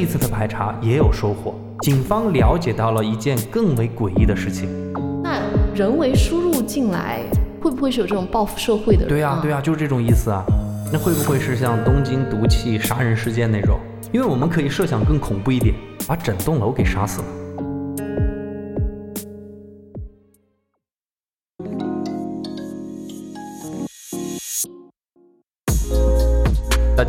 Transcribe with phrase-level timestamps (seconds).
[0.00, 4.66] 一次的排查也有收获，警方了解到了一件更为诡异的事情。
[5.22, 5.42] 那
[5.74, 7.20] 人为输入进来，
[7.60, 9.08] 会不会是有这种报复社会的人？
[9.10, 10.42] 对呀、对呀、就是这种意思啊。
[10.90, 13.78] 那会不会是像东京毒气杀人事件那种？
[14.10, 15.74] 因为我们可以设想更恐怖一点，
[16.06, 17.26] 把整栋楼给杀死了。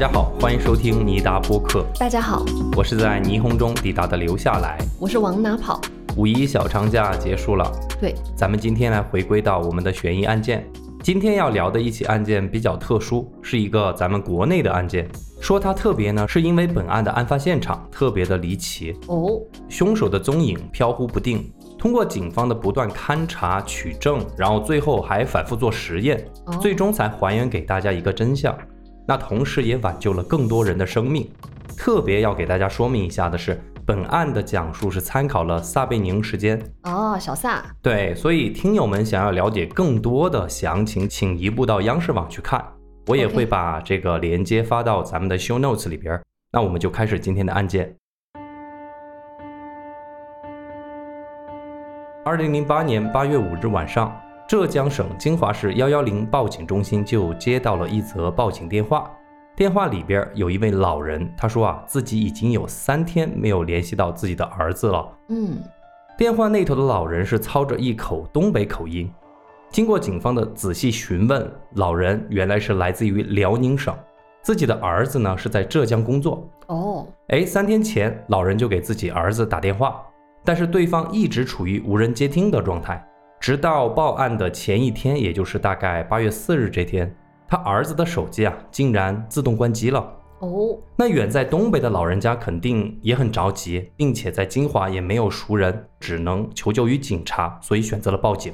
[0.01, 2.43] 家好，欢迎收听尼达播客，大家好，
[2.75, 4.79] 我是在霓虹中抵达的留下来。
[4.99, 5.79] 我是往哪跑？
[6.17, 10.67] 五一小长假结束了，对，咱们今天来回归到我们的悬疑案件。
[11.03, 15.07] 今天要聊的一起案件比较特殊，是一个咱们国内的案件。
[15.39, 19.39] 说它特别呢，是因为本案的案发现场特别的离奇，哦，
[19.69, 21.47] 凶手的踪影飘忽不定。
[21.77, 28.55] 通过警方的不断勘查取证，然后最后还反复做实验，哦最终才还原给大家一个真相。
[29.11, 31.29] 那同时也挽救了更多人的生命。
[31.77, 42.65] 特别要给大家说明一下的是，本案的讲述是参考了撒贝宁时间，哦，小萨，对，所以听友们想要了解更多的详情，请移步到央视网去看。
[43.07, 46.23] 我也会把这个链接发到咱们的 show notes 里边儿。
[46.53, 47.93] 那我们就开始今天的案件。
[52.23, 54.17] 二零零八年八月五日晚上，
[54.51, 59.09] 浙江省金华市幺幺零报警中心就接到了一则报警电话。
[59.55, 65.09] 电话里边有一位老人，他说啊，自己已经有三天没有联系到自己的儿子了。
[65.29, 65.57] 嗯，
[66.17, 69.09] 电话那头的老人是操着一口东北口音。
[69.69, 73.95] 经过警方的仔细询问，老人原来是来自于辽宁省，
[74.41, 76.45] 自己的儿子呢是在浙江工作。
[76.67, 80.03] 哦，哎，三天前老人就给自己儿子打电话，
[80.43, 83.01] 但是对方一直处于无人接听的状态，
[83.41, 87.11] 直到报案的前一天，也就是大概八月四日这天，
[87.47, 90.13] 他儿子的手机啊竟然自动关机了。
[90.41, 98.53] 哦，那远在东北的老人家肯定也很着急，并且在金华也没有熟人，只能求救于警察，所以选择了报警。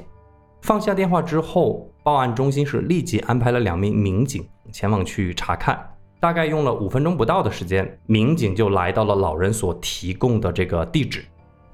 [0.62, 5.78] 放下电话之后，报案中心是立即安排了两名民警前往去查看。
[6.18, 11.26] 大概用了五分钟不到的时间，民警就来到了老人所提供的这个地址。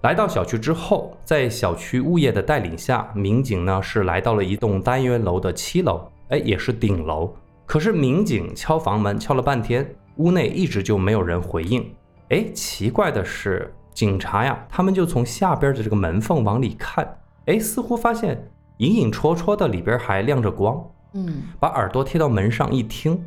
[0.04, 7.34] 来到小区之后，在小区物业的带领下，民警呢是来到了一栋单元楼的七楼，哎，也是顶楼。
[7.65, 11.91] 可是民警敲房门敲了半天，屋内一直就没有人回应。
[12.28, 17.16] 哎，奇怪的是，警察呀，他们就从下边的这个门缝往里看，
[17.47, 20.84] 哎，似乎发现隐隐绰绰的里边还亮着光。
[21.14, 23.19] 嗯，把耳朵贴到门上一听，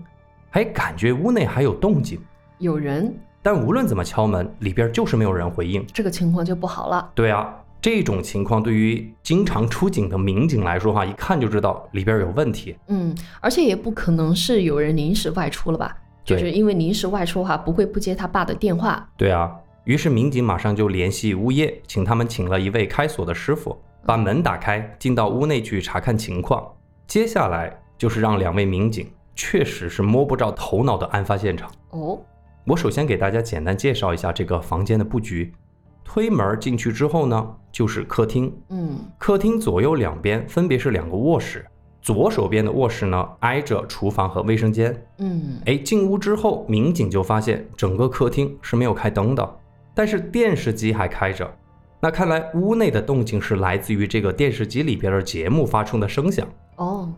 [0.51, 2.19] 还感觉屋内还有动静，
[2.59, 5.81] 有人，但无论怎么敲门，里边就是没有人回应。
[5.93, 7.09] 这个情况就不好了。
[7.15, 12.75] 对啊，这种情况对于经常出警的民警来说，哈，一看就知道里边有问题。
[12.89, 15.95] 嗯，而且也不可能是有人临时外出了吧？
[16.25, 19.09] 就是因为临时外出的话，不会不接他爸的电话。
[19.15, 19.49] 对啊，
[19.85, 26.61] 于是民警马上就联系物业，请他们请了一位开锁的师傅，把门打开，进到屋内去查看情况。
[27.07, 31.71] 接下来就是让两位民警确实是摸不着头脑的案发现场。
[31.91, 32.19] 哦，
[32.67, 35.53] 我首先给大家简单介绍一下这个房间的布局。
[36.03, 38.53] 推门进去之后呢，就是客厅。
[38.67, 41.65] 嗯，客厅左右两边分别是两个卧室，
[42.01, 44.93] 左手边的卧室呢挨着厨房和卫生间。
[45.19, 49.57] 嗯，哎，进屋之后，民警就发现整个客厅是没有开灯的，
[49.93, 51.49] 但是电视机还开着。
[52.01, 56.45] 那看来屋内的动静是来自于这个电视机里边的节目发出的声响。
[56.75, 57.09] 哦，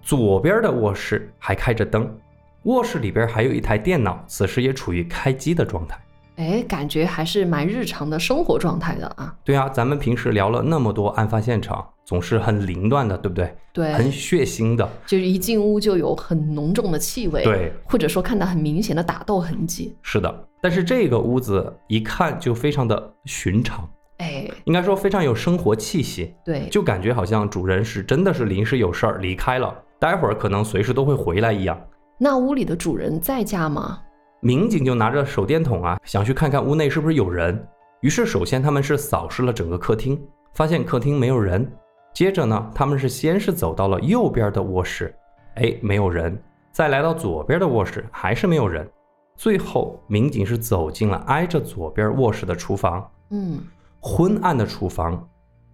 [0.00, 2.10] 左边的卧室还开着灯，
[2.64, 5.98] 卧室里边还有一台电脑，此时也处于开机的状态。
[6.36, 9.34] 哎，感觉还是蛮日常的生活状态的啊。
[9.42, 13.52] 对啊，咱们平时聊了那么多案发现场，总是很凌乱的，对不对？
[13.72, 14.88] 对，很血腥的。
[15.04, 19.96] 就是一进屋就有很浓重的气味，，对，或者说看到很明显的打斗痕迹。
[20.02, 20.48] 是的。
[20.60, 23.88] 但是这个屋子一看就非常的寻常，
[24.18, 31.80] 哎，应该说非常有生活气息，对，就感觉好像主人是真的是临时有事儿离开了，待会儿可能随时都会回来一样。
[32.20, 34.00] 那屋里的主人在家吗？
[34.40, 37.64] 民警就拿着手电筒啊，想去看看屋内是不是有人。
[38.00, 40.20] 于是，首先他们是扫视了整个客厅，
[40.52, 41.70] 发现客厅没有人。
[42.12, 45.14] 接着呢，他们是先是走到了右边的卧室，
[45.54, 46.36] 哎，没有人。
[46.72, 48.88] 再来到左边的卧室，还是没有人。
[49.36, 53.08] 最后，民警是走进了挨着左边卧室的厨房。
[53.30, 53.60] 嗯，
[54.00, 55.28] 昏暗的厨房，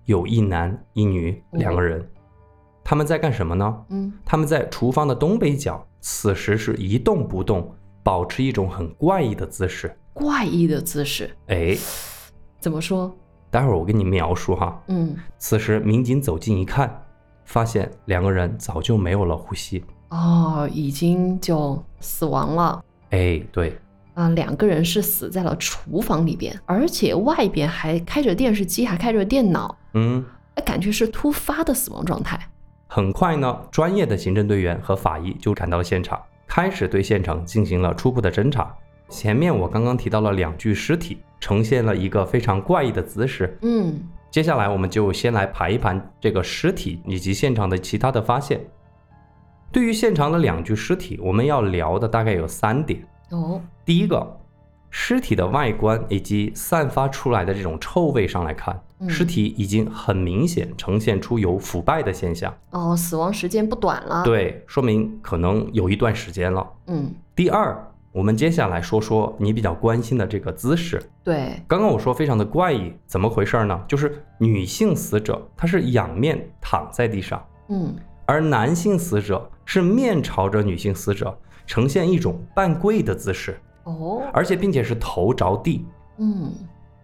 [0.05, 2.07] 有一男一女两个人。
[2.83, 3.85] 他们在干什么呢？
[3.89, 9.91] 嗯，他们在厨房的东北角，此时是一动不动，保持一种很怪异的姿势。
[10.13, 11.75] 怪异的姿势，哎，
[12.61, 13.11] 怎么说？
[13.51, 14.79] 待会儿我给你描述哈。
[14.89, 17.03] 嗯，此时民警走近一看，
[17.47, 19.83] 发现两个人早就没有了呼吸。
[20.11, 22.85] 哦，已经就死亡了。
[23.09, 23.75] 哎，对，
[24.13, 30.23] 啊，两个人是死在了厨房里边，而且外边还开着电视机，还开着电脑，嗯，
[30.57, 32.39] 哎，感觉是突发的死亡状态。
[32.95, 38.73] 很快呢，专业的刑侦队员和法医就赶到了现场，开始对现场进行了初步的侦查。
[39.09, 43.59] 前面我刚刚提到了两具尸体，呈现了一个非常怪异的姿势。
[43.63, 44.01] 嗯，
[44.31, 48.61] 接下来我们就先来盘一盘这个尸体以及现场的其他的发现。
[49.73, 53.05] 对于现场的两具尸体，我们要聊的大概有三点。
[53.31, 54.25] 哦，第一个，
[54.97, 62.55] 尸体的外观以及散发出来的这种臭味上来看，嗯尸体已经很明显呈现出有腐败的现象。
[62.71, 66.65] 哦，死亡时间不短了。，对，说明可能有一段时间了。
[66.87, 67.77] 嗯，第二，
[68.13, 71.03] 我们接下来说说你比较关心的这个姿势。
[71.25, 73.85] 对，刚刚我说非常的怪异，怎么回事呢？
[73.89, 77.93] 就是女性死者她是仰面躺在地上，嗯，
[78.27, 81.37] 而男性死者是面朝着女性死者，
[81.67, 85.85] 呈现一种半跪的姿势，哦，而且并且是头着地，
[86.19, 86.53] 嗯，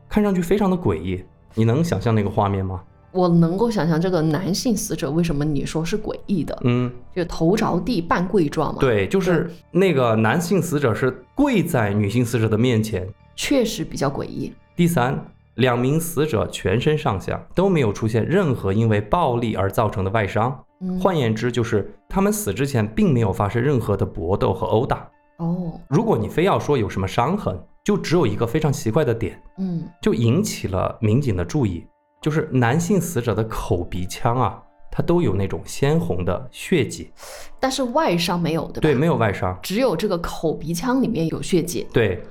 [0.09, 1.25] 看上去非常的诡异。
[1.55, 2.83] 你能想象那个画面吗？
[3.13, 13.09] 我能够想象这个男性死者为什么你说是诡异的，嗯，就头着地半跪状嘛。，对，就是那个男性死者是跪在女性死者的面前。
[13.35, 14.53] 确实比较诡异。
[14.77, 15.19] 第三，
[15.57, 25.11] 两名死者全身上下都没有出现任何因为暴力而造成的外伤，嗯，换言之，就是他们死之前并没有发生任何的搏斗和殴打。
[25.41, 31.87] 哦，如果你非要说有什么伤痕，就只有一个非常奇怪的点，嗯，就引起了民警的注意，
[32.21, 37.11] 就是男性死者的口鼻腔啊，它都有那种鲜红的血迹，
[37.59, 38.81] 但是外伤没有，对吧？
[38.83, 41.87] 对，没有外伤，只有这个口鼻腔里面有血迹。
[41.91, 42.23] 对，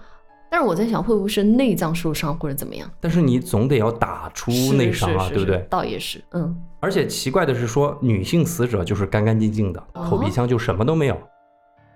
[0.52, 2.88] 但是我在想，会不会是内脏受伤或者怎么样？
[3.00, 5.66] 但是你总得要打出内伤啊，是是对不对？
[5.68, 11.18] 倒也是，嗯，而且奇怪的是说，女性死者就是干干净净的，哦口鼻腔就什么都没有。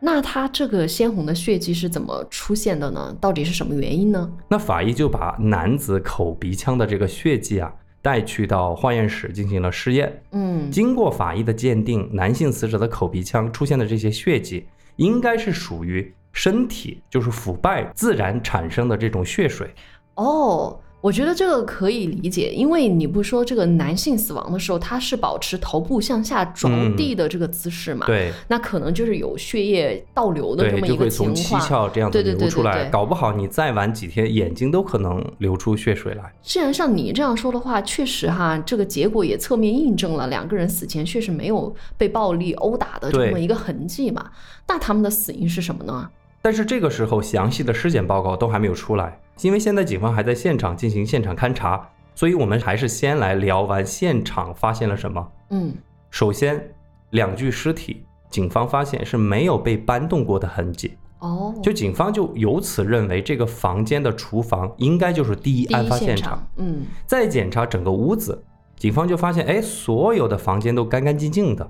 [0.06, 3.16] 那他这个鲜红的血迹是怎么出现的呢？
[3.22, 4.30] 到底是什么原因呢？
[4.50, 10.22] 那法医就把男子口鼻腔的这个血迹啊带去到化验室进行了试验。
[10.34, 14.66] 嗯，经过法医的鉴定，男性死者的口鼻腔出现的这些血迹，
[14.98, 19.74] 应该是属于身体就是腐败自然产生的这种血水。
[20.16, 31.62] 哦，我觉得这个可以理解，因为你不说这个男性死亡的时候，他是保持头部向下着地的这个姿势嘛？，嗯对那可能就是有血液倒流的这，么一个就会从情七况。
[31.62, 36.24] 窍这样子对对对流出来，对对搞不好你再晚几天，眼睛都可能流出血水来。
[36.42, 44.28] 既然像你这样说的话，确实哈，这个结果也侧面印证了两个人死前确实没有被暴力殴打的这么一个痕迹嘛。
[44.70, 46.10] 那他们的死因是什么呢？
[46.42, 55.32] 但是这个时候，详细的尸检报告都还没有出来，因为现在警方还在现场进行现场勘查，所以我们还是先来聊完现场发现了什么。
[55.50, 55.74] 嗯，
[56.10, 56.74] 首先，
[57.10, 66.48] 两具尸体，警方发现是没有被搬动过的痕迹，哦，就警方就由此认为这个房间的厨房应该就是第一案发现场。
[66.58, 68.44] 嗯，再检查整个屋子，
[68.78, 71.70] 警方就发现，哎，所有的房间都干干净净的，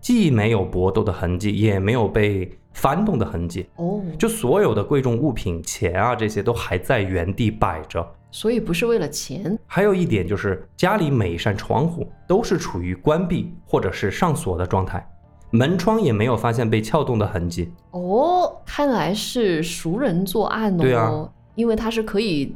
[0.00, 3.68] 既没有搏斗的痕迹，也没有被翻动的痕迹。
[3.76, 8.06] 哦，就所有的贵重物品、钱啊这些都还在原地摆着。
[8.32, 15.04] 所以不是为了钱，还有一点就是，家里每一扇窗户都是处于关闭或者是上锁的状态，
[15.50, 17.72] 门窗也没有发现被撬动的痕迹。
[17.90, 20.78] 哦，看来是熟人作案哦。
[20.80, 22.54] 对啊，因为他是可以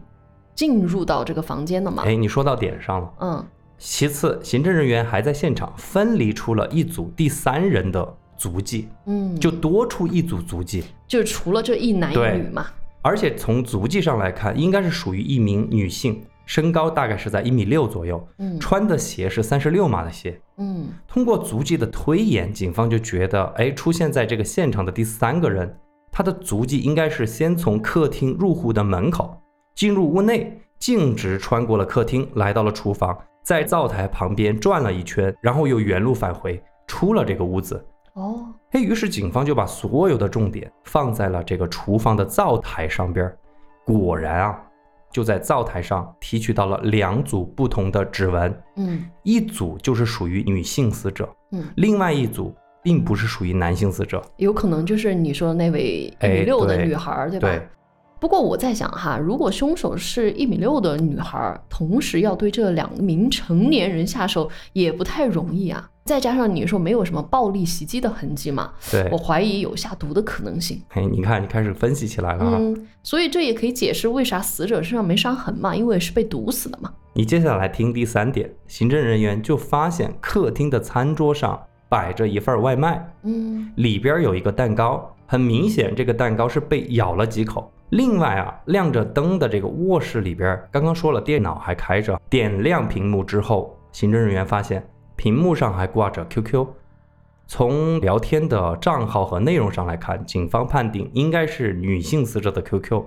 [0.55, 2.05] 进入到这个房间的嘛。
[2.07, 3.13] 哎，你说到点上了。
[3.21, 3.45] 嗯，
[3.79, 10.85] 其次，行政人员还在现场分离出了一组第三人的足迹，嗯，就多出一组足迹。
[11.07, 12.67] 就除了这一男一女嘛。
[13.03, 20.41] 而且从足迹上来看，应该是属于一名女性，身高大概是在一米六左右，嗯穿的鞋是三十六码的鞋。
[20.57, 25.77] 嗯，通过足迹的推演，警方就觉得，哎，出现在这个现场的第三个人，
[26.11, 29.39] 他的足迹应该是先从客厅入户的门口，
[29.75, 37.87] 进入屋内，径直穿过了客厅，来到了厨房，在灶台旁边转了一圈，然后又原路返回，出了这个屋子。
[38.15, 43.31] 哦，哎，于是警方就把所有的重点放在了这个厨房的灶台上边。
[43.85, 44.63] 果然啊，
[45.13, 54.23] 就在灶台上提取到了两组不同的指纹，嗯一组就是属于女性死者，嗯，另外一组并不是属于男性死者。
[54.39, 57.49] 有可能就是你说的那位一哎米六的女孩儿，对吧？
[57.49, 57.69] 对，
[58.25, 65.87] 不过我在想哈，如果凶手是一米六的女孩儿，同时要对这两名成年人下手，也不太容易啊。
[66.07, 70.81] 再加上你说没有什么暴力袭击的痕迹嘛，对我，怀疑有下毒的可能性。
[70.89, 72.57] 嘿，你看，你开始分析起来了哈。
[72.59, 76.91] 嗯，所以这也可以解释为啥死者身上没伤痕嘛，因为是被毒死的嘛。
[77.13, 96.67] 你接下来听第三点，行政人员就发现客厅的餐桌上摆着一份外卖，嗯，里边有一个蛋糕，很明显这个蛋糕是被咬了几口，另外啊，亮着灯的这个卧室里边，刚刚说了电脑还开着，点亮屏幕之后，刑侦人员发现屏幕上还挂着 QQ。
[97.47, 103.03] 从聊天的账号和内容上来看，警方判定应该是女性死者的 QQ，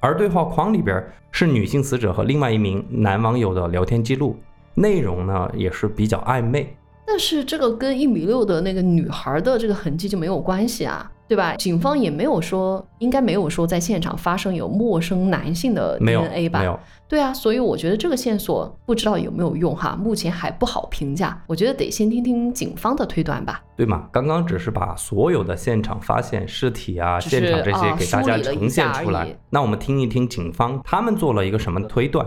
[0.00, 4.36] 而对话框里边是女性死者和另外一名男网友的聊天记录，
[4.74, 6.76] 内容呢也是比较暧昧。
[7.06, 11.54] 但是这个跟一米六的那个女孩的这个痕迹就没有关系啊，对吧？
[11.56, 16.60] 警方也没有说，应该没有说在现场发生有陌生男性的 DNA 吧？
[16.60, 16.80] 没有。
[17.06, 21.40] 对啊，所以我觉得这个线索不知道有没有用哈，目前还不好评价。
[21.46, 23.62] 我觉得得先听听警方的推断吧。
[23.76, 24.08] 对嘛？
[24.10, 29.28] 刚刚只是把所有的现场发现、尸体啊、现场这些给大家呈现出来。
[29.50, 32.26] 那我们听一听警方他们做了一个什么推断？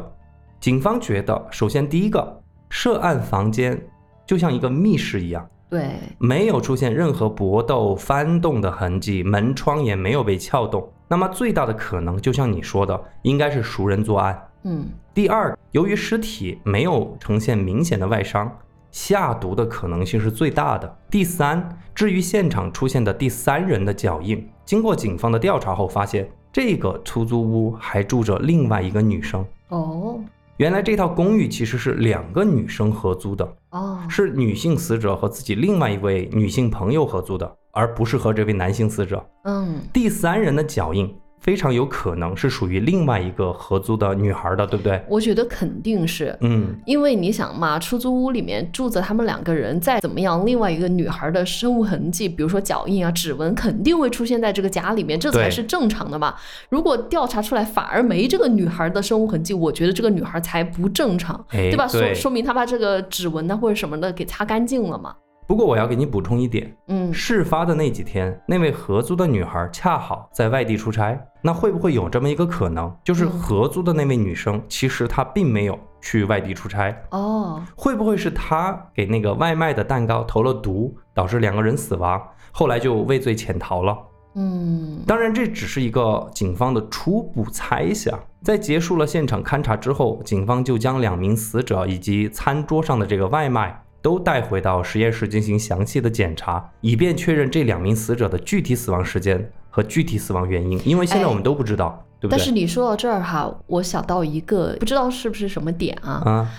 [0.60, 3.79] 警方觉得，首先第一个，涉案房间。
[4.24, 10.86] 就像一个密室一样，对，没有出现任何搏斗、翻动的痕迹，门窗也没有被撬动。
[11.08, 14.50] 那么最大的可能，就像你说的，应该是熟人作案。
[14.63, 14.86] 嗯。
[15.13, 18.51] 第二，由于尸体没有呈现明显的外伤，
[18.92, 20.98] 下毒的可能性是最大的。
[21.10, 29.46] 第三，至于现场出现的第三人的脚印，经过警方的调查后发现，这个出租屋还住着另外一个女生。
[29.70, 30.20] 哦。
[30.62, 39.27] 原来这套公寓其实是两个女生合租的哦，是女性死者和自己另外一位女性朋友合租的，而不是和这位男性死者。
[39.46, 41.12] 嗯，第三人的脚印。
[41.42, 45.04] 非常有可能是属于另外一个合租的女孩的，对不对？
[45.10, 56.36] 我觉得肯定是，嗯，因为你想嘛，出租屋里面住着他们两个人，再怎么样，另外一个女孩的生物痕迹，比如说脚印啊、指纹，肯定会出现在这个家里面，这才是正常的嘛。
[56.70, 61.88] 如果调查出来反而没这个女孩的生物痕迹，我觉得这个女孩才不正常，对吧？
[61.88, 65.16] 说说明她把这个指纹呢或者什么的给擦干净了嘛。
[65.51, 76.96] 不过我要给你补充一点，嗯，事发的那几天，那位合租的女孩恰好在外地出差，那会不会有这么一个可能，就是合租的那位女生其实她并没有去外地出差？
[77.10, 82.22] 哦，会不会是她给那个外卖的蛋糕投了毒，导致两个人死亡，
[82.53, 83.98] 后来就畏罪潜逃了？
[84.36, 88.17] 嗯，当然这只是一个警方的初步猜想。
[88.41, 93.84] 在结束了现场勘查之后，警方就将两名死者以及餐桌上的这个外卖。
[94.01, 100.79] 都带回到实验室进行详细的检查，以便确认这两名死者的具体死亡时间和具体死亡原因。
[100.84, 102.38] 因为现在我们都不知道，对不对？
[102.38, 106.22] 但是你说到这儿哈，我想到一个不知道是不是什么点啊？
[106.25, 106.50] 啊，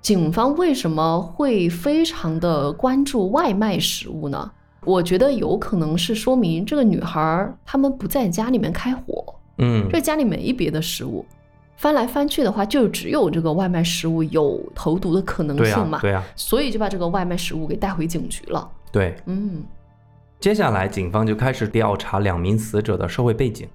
[0.00, 4.50] 警方为什么会非常的关注外卖食物呢？
[4.84, 11.24] 我觉得有可能是说明这个女孩他们不在家里面开火，嗯，这家里没别的食物。
[11.78, 16.00] 翻来翻去的话，就只有这个外卖食物有投毒的可能性嘛？
[16.00, 18.68] 对呀，所以就把这个外卖食物给带回警局了。
[18.90, 19.62] 对，嗯。
[20.40, 23.68] 接下来，警方就开始调查两名死者的社会背景。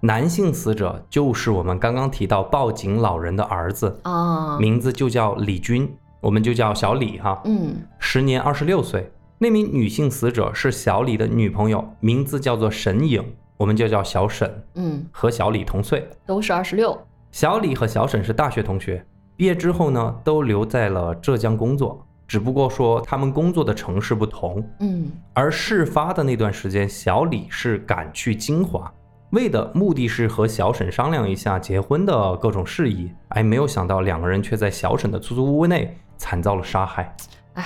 [0.00, 5.88] 男性死者就是我们刚刚提到报警老人的儿子啊，名字就叫李军，
[6.20, 7.40] 我们就叫小李哈。
[7.44, 9.10] 嗯，时年二十六岁。
[9.38, 13.24] 那名女性死者是小李的女朋友，名字叫做沈颖，
[13.56, 14.64] 我们就叫小沈。
[14.74, 16.98] 嗯，和小李同岁，都是二十六。
[17.34, 19.04] 小李和小沈是大学同学，
[19.36, 24.64] 毕业之后呢，都留在了浙江工作，只不过说他们工作的城市不同。
[24.78, 28.88] 嗯，而事发的那段时间，小李是赶去金华，
[29.30, 33.10] 为的目的是和小沈商量一下结婚的各种事宜。
[33.30, 37.16] 哎，没有想到两个人却在小沈的出租屋内惨遭了杀害。
[37.54, 37.64] 哎，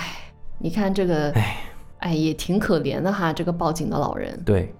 [0.57, 1.57] 你看这个，哎，
[1.99, 4.41] 哎，也挺可怜的哈，这个报警的老人。
[4.43, 4.73] 对。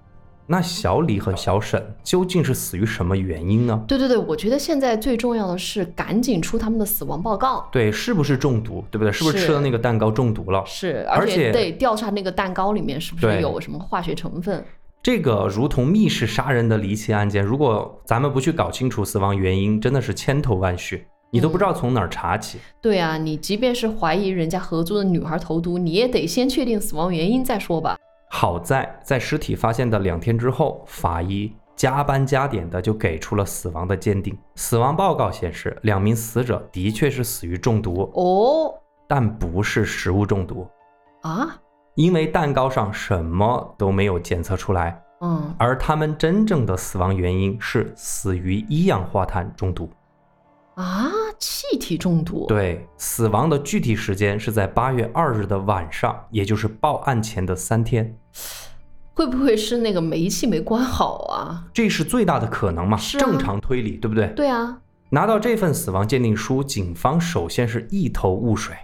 [0.52, 3.84] 那小李和小沈究竟是死于什么原因呢？
[3.86, 7.68] 对对对，我觉得现在最重要的是赶紧出他们的死亡报告。
[7.70, 8.84] 对，是不是中毒？
[8.90, 9.12] 对不对？
[9.12, 10.60] 是不是吃了那个蛋糕中毒了？
[10.66, 14.64] 是，而且得调查那个蛋糕里面是不是有什么化学成分。
[15.00, 22.58] 这个如同密室杀人的离奇案件，如果咱们不去搞清楚死亡原因，真的是千头万绪，你都不知道从哪儿查起。
[22.82, 27.96] 对啊，你即便是怀疑人家合租的女孩投毒，你也得先确定死亡原因再说吧。
[28.32, 34.38] 好在在尸体发现的两天之后，法医加班加点的就给出了死亡的鉴定。
[34.54, 38.72] 死亡报告显示，两名死者的确是死于中毒哦，
[39.08, 40.66] 但不是食物中毒
[41.22, 41.58] 啊，
[41.96, 45.02] 因为蛋糕上什么都没有检测出来。
[45.22, 49.90] 嗯，而他们真正的死亡原因是死于一氧化碳中毒。
[50.76, 52.46] 啊，气体中毒。
[52.46, 58.16] 对，死亡的具体时间是在八月二日的晚上，也就是报案前的三天。
[59.20, 61.66] 会不会是那个煤气没关好啊？
[61.74, 62.96] 这是最大的可能嘛？
[62.96, 64.28] 是正常推理，对不对？
[64.28, 64.78] 对啊。
[65.10, 68.74] 拿到这份死亡鉴定书，警方首先是一头雾水。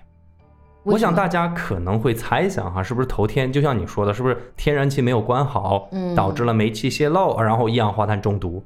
[0.82, 8.62] 我想大家可能会猜想哈，是不是头天就像你说的，是不是天然气没有关好，导致了煤气泄漏，然后一氧化碳中毒？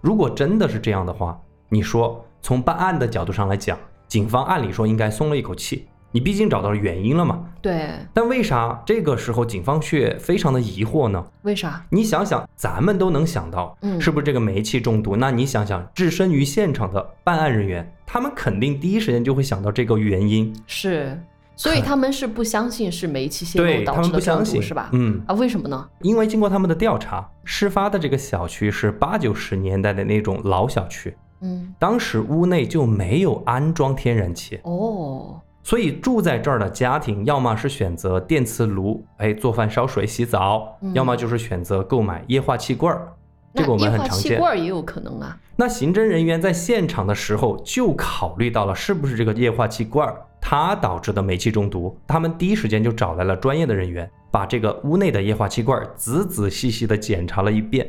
[0.00, 7.44] 如果真的是这样的话，你说从办案的角度上来讲，警方按理说应该松了一口气，你毕竟找到了原因了嘛。
[7.60, 11.24] 对，但为啥这个时候警方却非常的疑惑呢？
[11.42, 11.84] 为啥？
[11.90, 15.16] 你想想，咱们都能想到，嗯是不是这个煤气中毒？
[15.16, 20.54] 那你想想，置身于现场的办案人员，他们肯定第一时间就会想到这个原因。
[20.66, 21.20] 是，
[21.54, 24.88] 所以他们是不相信是煤气泄对他们漏导致的中不相信，毒是吧？
[24.92, 25.88] 嗯，啊，为什么呢？
[26.00, 43.12] 因为经过他们的调查，事发的这个小区是八九十年代的那种老小区，嗯，当时屋内就没有安装天然气，哦，所以住在这儿的家庭，要么是选择电磁炉，哎，做饭、烧水、洗澡，嗯要么就是选择购买液化气罐儿。
[43.54, 44.38] 这个我们很常见。
[44.38, 45.38] 罐儿也有可能啊。
[45.54, 57.86] 那刑侦人员在现场的时候就考虑到了是不是这个液化气罐儿它导致的煤气中毒，他们第一时间就找来了专业的人员，把这个屋内的液化气罐儿仔仔细细的检查了一遍，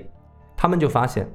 [0.55, 1.27] 他们就发现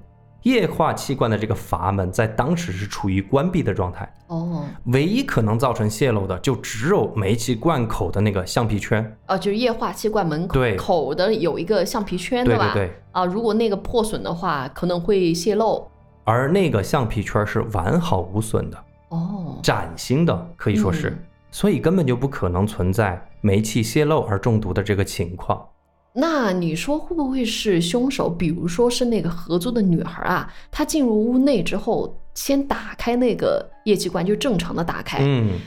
[0.42, 9.16] 液化气罐的这个阀门在当时是处于关闭的状态，哦，唯一可能造成泄漏的就只有煤气罐口的那个橡皮圈。
[9.26, 12.73] 啊，就是液化气罐门口对口的有一个橡皮圈，吧？
[12.73, 15.87] 对对对，啊，如果那个破损的话，可能会泄漏。
[16.25, 18.78] 而那个橡皮圈是完好无损的，
[19.09, 21.11] 哦，崭新的，可以说是。
[21.11, 21.18] 嗯
[21.50, 25.66] 所以根本就不可能存在煤气泄漏而中毒的这个情况。
[26.20, 28.28] 那你说会不会是凶手？
[28.28, 35.60] 比如说是那个合租的女孩啊，她进入屋内之后，先打开那个液气罐，就正常的打开，嗯，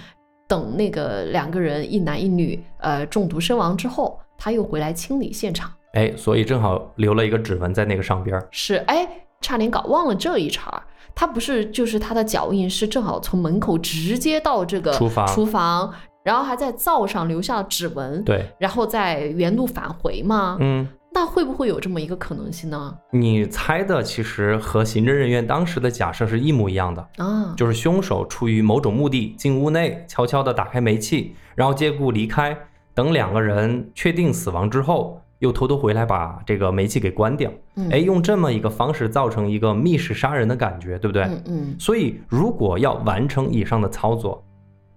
[0.49, 5.71] 等那个两个人一男一女呃中毒身亡之后，他又回来清理现场。
[5.93, 8.45] 哎，所以正好留了一个指纹在那个上边儿。
[8.51, 9.07] 是，哎，
[9.39, 10.83] 差点搞忘了这一茬儿。
[11.13, 15.93] 他不是就是他的脚印是正好从门口直接到这个厨房厨房，
[16.23, 20.57] 然后还在灶上留下了指纹，对，然后再原路返回吗？
[20.59, 22.95] 嗯，那会不会有这么一个可能性呢？
[23.11, 32.57] 你猜的其实和刑侦人员当时的假设是一模一样的，啊，就是凶手出于某种目的进屋内，悄悄地打开煤气，然后借故离开，
[32.93, 37.51] 等两个人确定死亡之后，又偷偷回来把这个煤气给关掉。
[37.75, 41.23] 嗯哎，用这么一个方式造成一个密室杀人的感觉，对不对？
[41.23, 44.43] 嗯嗯，所以，如果要完成以上的操作，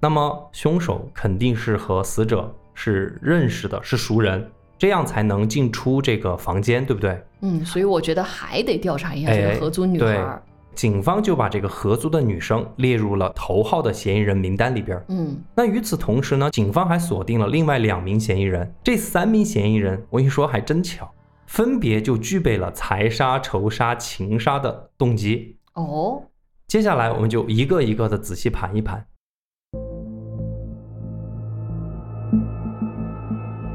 [0.05, 7.19] 那么凶手肯定是和死者是认识的，是熟人，这样才能进出这个房间，对不对？
[7.41, 10.43] 嗯，所以我觉得还得调查一下这哎个合租女孩儿。
[10.75, 15.07] 警方就把这个合租的女生列入了头号的嫌疑人名单里边儿。
[15.09, 18.71] 嗯，那与此同时呢，警方还锁定了另外两名嫌疑人。
[18.85, 21.11] 这三名嫌疑人，我跟你说还真巧，
[21.47, 25.57] 分别就具备了财杀、仇杀、情杀的动机。
[25.73, 26.23] 哦，
[26.69, 29.07] 接下来我们就一个一个的仔细盘一盘。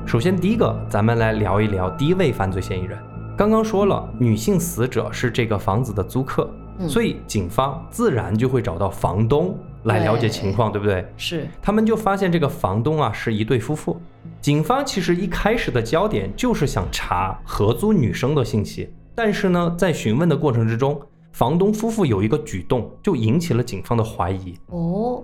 [0.10, 2.98] 首先，第一个，咱们来聊一聊第一位犯罪嫌疑人。
[3.38, 11.06] 刚刚说了，女性死者是这个房子的租客，嗯所以警方自然就会找到房东来了解情况，对不对？
[11.15, 14.02] 是，他们就发现这个房东啊是一对夫妇。
[14.41, 21.00] 警方其实一开始的焦点就是想查合租女生的信息，但是呢，在询问的过程之中，
[21.34, 24.58] 房东夫妇有一个举动就引起了警方的怀疑。
[24.72, 25.24] 哦，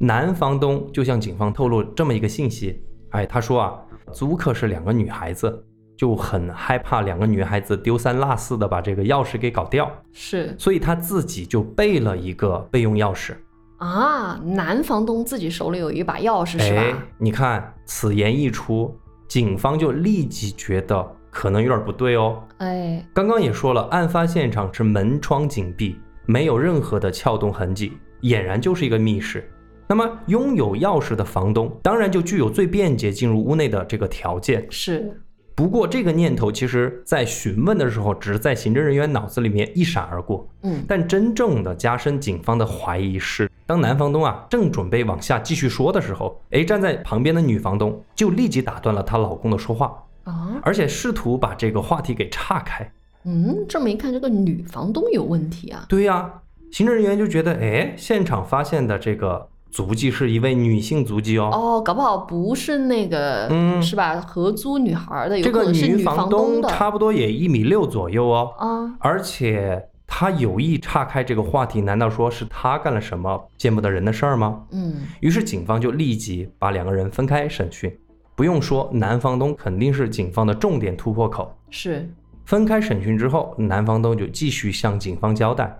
[0.00, 3.74] 男房东就向警方透露这么一个信息，哎，他说啊，
[4.12, 5.64] 租客是两个女孩子，
[5.96, 13.34] 就很害怕两个女孩子丢三落四的把这个钥匙给搞掉，是所以他自己就备了一个备用钥匙。
[13.78, 18.94] 啊，男房东自己手里有一把钥匙是哎？，你看此言一出，
[19.28, 22.42] 警方就立即觉得可能有点不对哦。
[22.56, 27.92] 哎，刚刚也说了，案发现场是门窗紧闭，没有任何的撬动痕迹，
[28.22, 29.46] 俨然就是一个密室。
[29.88, 34.66] 那么拥有钥匙的房东，当然就具有最便捷进入屋内的这个条件。
[34.70, 35.20] 是，
[35.54, 40.48] 不过这个念头其实在询问的时候，只是在行政人员脑子里面一闪而过。
[40.62, 52.90] 嗯，但真正的加深警方的怀疑是，当男房东啊正准备往下继续说的时候，哎，站在旁边的女房东就立即打断了她老公的说话，啊，而且试图把这个话题给岔开。
[53.24, 55.86] 嗯，这么一看，这个女房东有问题啊。
[55.88, 56.32] 对呀、
[56.70, 61.50] 行政人员就觉得，哎，现场发现的这个足迹是一位女性足迹哦。
[61.52, 64.18] 哦，搞不好不是那个，嗯是吧？
[64.18, 68.96] 合租女孩的，有这个可能是女房东的差不多也一米六左右哦，啊。
[69.00, 74.62] 而且她有意岔开这个话题，难道说是她干了什么见不得人的事儿吗？
[74.70, 77.94] 嗯，于是警方就立即把两个人分开审讯。
[78.34, 81.54] 不用说，男房东肯定是警方的重点突破口。
[81.68, 82.10] 是，
[82.46, 85.78] 分开审讯之后，男房东就继续向警方交代，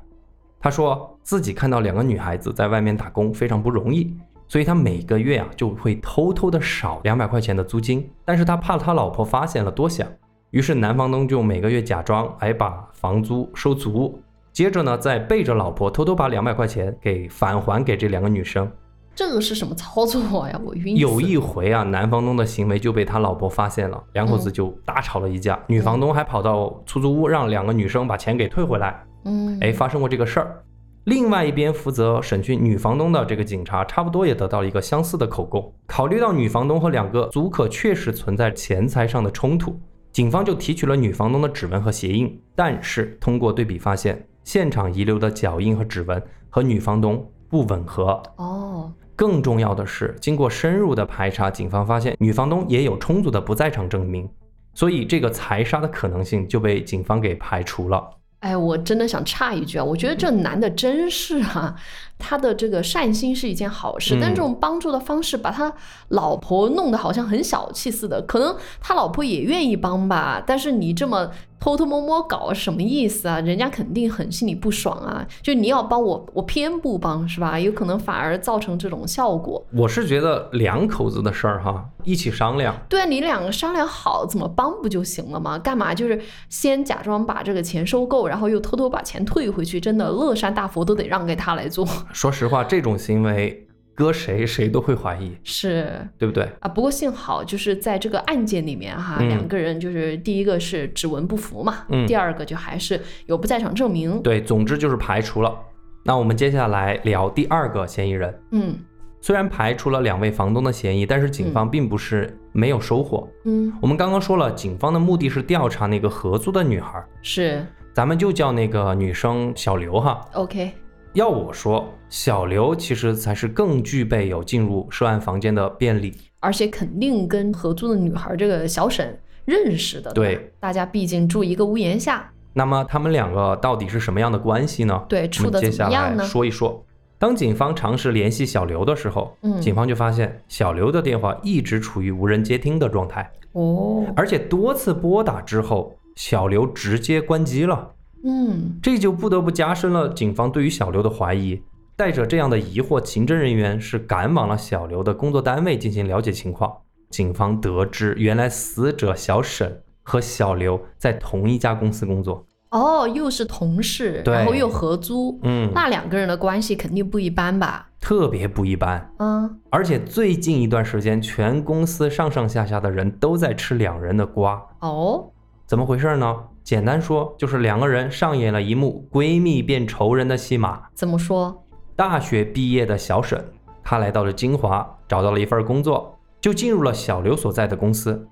[0.60, 4.12] 他说自己看到两个女孩子在外面打工非常不容易，
[4.48, 10.08] 所以他每个月啊就会偷偷的少两百块钱的租金，但是他怕他老婆发现了多想，
[10.50, 14.20] 于是男房东就每个月假装哎把房租收足，
[14.52, 18.70] 接着呢，再背着老婆偷偷把两百块钱给返还给这两个女生。
[19.14, 20.60] 这个是什么操作呀？
[20.62, 20.94] 我晕。
[20.96, 25.58] 有一回啊，男房东的行为就被他老婆发现了，两口子就大吵了一架。
[25.68, 29.02] 女房东还跑到出租屋让两个女生把钱给退回来。
[29.26, 30.62] 嗯，哎，发生过这个事儿。
[31.04, 35.72] 另外一边负责审讯女房东的这个警察，差不多也得到了一个相似的口供。
[35.86, 39.78] 考虑到女房东和两个租客确实存在钱财上的冲突，
[40.10, 42.40] 警方就提取了女房东的指纹和鞋印。
[42.56, 48.20] 但是通过对比发现，现场遗留的脚印和指纹和女房东不吻合。
[48.38, 54.28] 哦，更重要的是，经过深入的排查，警方发现女房东也有充足的不在场证明，
[54.74, 58.10] 所以这个财杀的可能性就被警方给排除了。
[58.46, 61.74] 哎，我真的想插一句啊，我觉得这男的真是啊，
[62.16, 65.72] 他的这个善心是一件好事，但这种帮助的方式把他
[66.10, 68.22] 老婆弄得好像很小气似的。
[68.22, 71.28] 可能他老婆也愿意帮吧，但是你这么
[71.66, 73.40] 偷偷摸摸搞什么意思啊？
[73.40, 75.26] 人家肯定很心里不爽啊。
[75.42, 77.58] 就你要帮我，我偏不帮是吧？
[77.58, 79.60] 有可能反而造成这种效果。
[79.72, 82.72] 我是觉得两口子的事儿哈，一起商量。
[82.88, 85.58] 对啊，你两个商量好怎么帮不就行了吗？
[85.58, 89.80] 干嘛就是先假装把这个钱收购，然后又偷偷把钱退回去？
[89.80, 91.84] 真的，乐山大佛都得让给他来做。
[92.12, 93.65] 说实话，这种行为
[93.96, 96.46] 搁谁谁都会怀疑，是对不对？
[96.60, 104.22] 啊，不过幸好就是在这个案件里面哈，嗯两个人就是第一个是指纹不符嘛，嗯第二个就还是有不在场证明。
[104.22, 105.58] 对，总之就是排除了。
[106.04, 108.32] 那我们接下来聊第二个嫌疑人。
[108.52, 108.78] 嗯
[109.22, 113.28] 虽然排除了两位房东的嫌疑，但是警方并不是没有收获。
[113.44, 120.20] 嗯，我们刚刚说了，警方的目的是调查那个合租的女孩，是咱们就叫那个女生小刘哈。
[120.34, 120.70] OK。
[121.16, 126.14] 要我说，小刘其实才是更具备有进入涉案房间的便利。
[126.40, 135.02] 而且肯定跟合租的女孩这个小沈认识的，对，大家毕竟住一个屋檐下，那么他们两个到底是什么样的关系呢？
[135.08, 136.24] 对，我处的接下来怎么样呢？
[136.24, 136.84] 说一说。
[137.18, 147.92] 当警方尝试联系小刘的时候，嗯警方就发现小刘的电话一直处于无人接听的状态，哦，而且多次拨打之后，小刘直接关机了。
[148.26, 151.62] 嗯，这就不得不加深了警方对于小刘的怀疑。
[151.96, 156.70] 带着这样的疑惑，刑侦人员是赶往了小刘的工作单位进行了解情况。
[157.08, 162.44] 警方得知，原来死者小沈和小刘在同一家公司工作。
[162.70, 167.88] 哦，又是同事，然后又合租，嗯，那两个人的关系肯定不一般吧？
[167.98, 169.10] 特别不一般。
[169.18, 174.60] 嗯，而且最近一段时间，全公司上上下下的人都在吃两人的瓜。
[174.80, 175.30] 哦，
[175.64, 176.36] 怎么回事呢？
[176.66, 180.82] 简单说，就是两个人上演了一幕闺蜜变仇人的戏码。
[180.94, 181.64] 怎么说？
[181.94, 183.40] 大学毕业的小沈，
[183.84, 188.28] 她来到了金华，找到了一份工作，就进入了小刘所在的公司。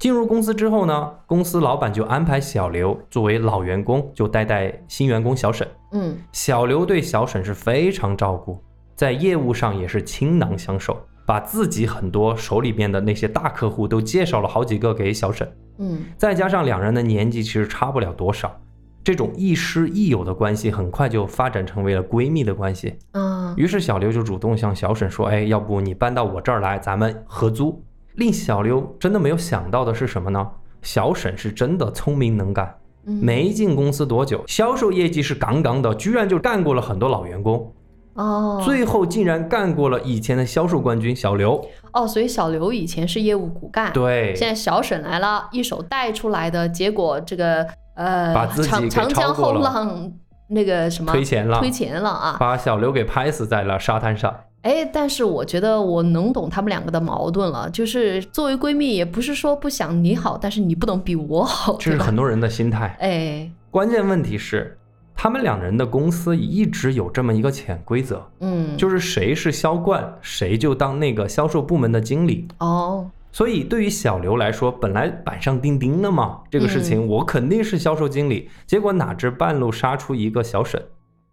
[0.00, 5.64] 进入公司之后呢，公司老板就安排小刘作为老员工，就带带新员工小沈。
[5.92, 8.60] 嗯，小刘对小沈是非常照顾，
[8.96, 15.46] 在业务上也是倾囊相授，把自己很多手里边的那些大客户都介绍了好几个给小沈。
[15.78, 18.58] 嗯，再加上两人的年纪其实差不了多少，
[19.04, 22.94] 这种亦师亦友的关系很快就发展成为了闺蜜的关系。
[23.12, 27.82] 嗯，于是小刘就主动向小沈说：“哎，要不你搬到我这儿来，咱们合租。”
[28.14, 30.48] 令小刘真的没有想到的是什么呢？
[30.80, 37.70] 小沈是真的聪明能干，嗯没进公司多久，销售业绩是杠杠的，居然就干过了很多老员工，
[38.16, 41.64] 哦，最后竟然干过了以前的销售冠军小刘。
[41.92, 50.12] 哦，所以小刘以前是业务骨干，对，现在小沈来了，一手带出来的，结果这个呃，把自己长长江后浪
[50.48, 52.36] 那个什么推前了推前了啊！
[52.38, 54.34] 把小刘给拍死在了沙滩上。
[54.62, 62.96] 哎，但是我觉得我能懂他们两个的矛盾了，就是作为闺蜜，也不是说不想你好，但是你不能比我好，这是很多人的心态。
[63.00, 64.76] 哎，关键问题是，
[65.16, 72.46] 他们两人的公司一直有这么一个潜规则，嗯，就是谁是销冠，谁就当那个销售部门的经理。
[72.58, 78.50] 哦，所以对于小刘来说，本来板上钉钉的嘛，这个事情我肯定是销售经理。
[78.66, 80.80] 结果哪知半路杀出一个小沈，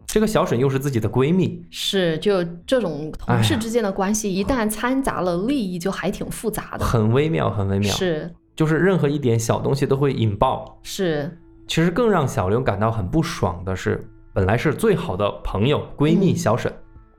[0.06, 6.84] 这个小沈又是自己的闺蜜，是，就这种同事之间的关系，一旦掺杂了利益，就还挺复杂的。
[6.84, 7.94] 很微妙，很微妙。
[7.94, 10.78] 是就是任何一点小东西都会引爆。
[10.82, 16.72] 是，其实更让小刘感到很不爽的是，本来是最好的朋友闺蜜嗯小沈，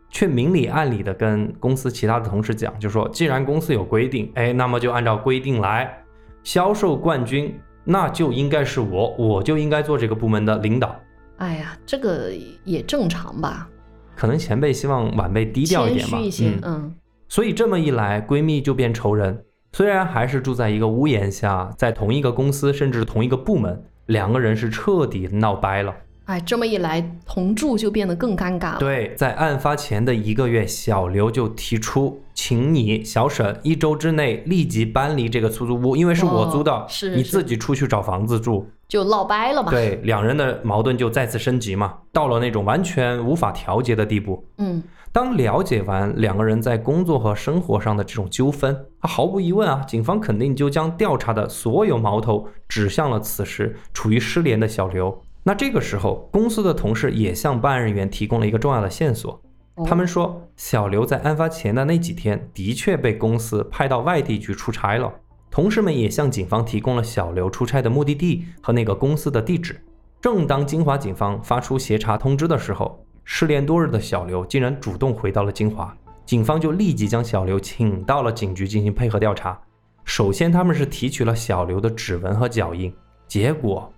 [0.09, 5.97] 却明里暗里的跟公司其他的同事讲，就说既然公司有规定，哎，那么就按照规定来，
[6.43, 10.95] 销售冠军那就应该是我，我就应该做这个部门的领导。
[11.37, 12.31] 哎呀，这个
[12.63, 13.67] 也正常吧，
[14.15, 16.95] 可能前辈希望晚辈低调一点吧，嗯，嗯
[17.27, 19.43] 所以这么一来，闺蜜就变仇人。
[19.73, 25.93] 虽然还是住在一个屋檐下，在同一个公司，甚至同一个部门，两个人是彻底闹掰了。
[26.25, 28.79] 哎，这么一来，同住就变得更尴尬了。
[28.79, 38.67] 对，在案发前的一个月，小刘就提出，请你小沈一周之内立即搬离这个出租屋，因为是我租的，哦是是你自己出去找房子住。
[38.87, 44.43] 就闹掰了嘛。，对，两人的矛盾就再次升级嘛，到了那种完全无法调节的地步。
[44.57, 44.81] 嗯，
[45.15, 55.17] 当了解完两个人在工作和生活上的这种纠纷，啊，毫无疑问啊，警方肯定就将调查的所有矛头指向了此时处于失联的小刘。
[55.43, 59.41] 那这个时候，公司的同事也向办案人员提供了一个重要的线索。
[59.75, 65.09] 哦他们说，小刘在案发前的那几天的确被公司派到外地去出差了。
[65.49, 69.79] 同事们也向警方提供了小刘出差的目的地和那个公司的地址。
[70.19, 75.93] 正当金华警方发出协查通知的时候，失联多日的小刘竟然主动回到了金华，
[76.25, 79.59] 警方就立即将小刘请到了警局进行配合调查。
[80.05, 82.93] 首先，他们是提取了小刘的指纹和脚印，
[83.27, 83.91] 结果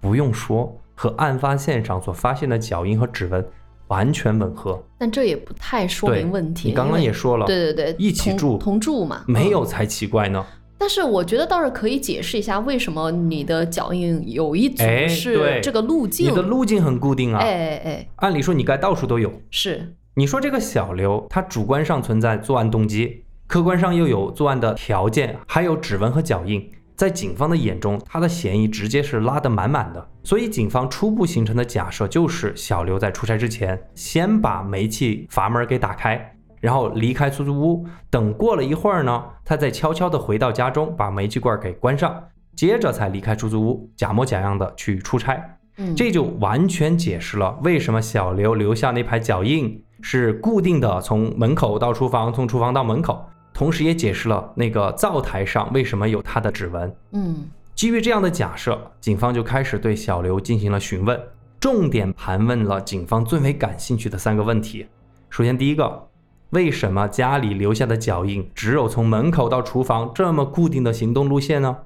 [0.00, 3.44] 不用说，和案发现场所发现的脚印和指纹
[3.88, 4.80] 完全吻合。
[4.98, 6.68] 但这也不太说明问题。
[6.68, 10.44] 你刚刚也说了，对对对，一起住同住嘛，嗯没有才奇怪呢。
[10.84, 16.30] 但是我觉得倒是可以解释一下，为什么你的脚印有一组哎是这个路径？
[16.30, 19.32] 你的路径很固定啊，哎哎哎，按理说你该到处都有。
[19.50, 30.06] 是你说这个小刘，他主观上存在作案动机，客观上又有作案的条件，还有指纹和脚印，在警方的眼中，他的嫌疑直接是拉得满满的。
[30.22, 36.33] 所以警方初步形成的假设就是，小刘在出差之前，先把煤气阀门给打开，
[36.64, 42.24] 然后离开出租屋，等过了一会儿呢，他再悄悄地回到家中，把煤气罐给关上，
[42.56, 45.58] 接着才离开出租屋，假模假样的去出差。
[45.76, 53.22] 嗯，这就完全解释了为什么小刘留下那排脚印是固定的，从门口到厨房，从厨房到门口，
[53.52, 56.96] 同时也解释了那个灶台上为什么有他的指纹。
[57.12, 61.20] 嗯基于这样的假设，警方就开始对小刘进行了询问，
[61.60, 64.86] 重点盘问了警方最为感兴趣的三个问题。
[65.28, 66.08] 首先，第一个，
[66.54, 71.76] 为什么家里留下的脚印只有从门口到厨房这么固定的行动路线呢？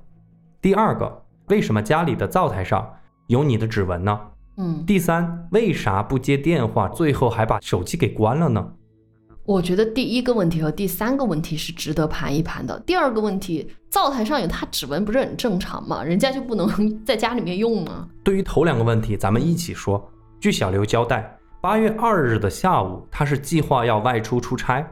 [0.60, 2.86] 第二个，为什么家里的灶台上
[3.28, 4.20] 有你的指纹呢？
[4.58, 8.72] 嗯，第三，为啥不接电话，最后还把手机给关了呢？
[9.46, 12.78] 我觉得第一个问题和第三个问题是值得盘一盘的。
[12.80, 16.04] 第二个问题，灶台上有他指纹不是很正常吗？
[16.04, 16.68] 人家就不能
[17.06, 18.06] 在家里面用吗？
[18.22, 20.10] 对于头两个问题，咱们一起说。
[20.38, 24.86] 据小刘交代，八月二日的下午，他是计划要外出出差，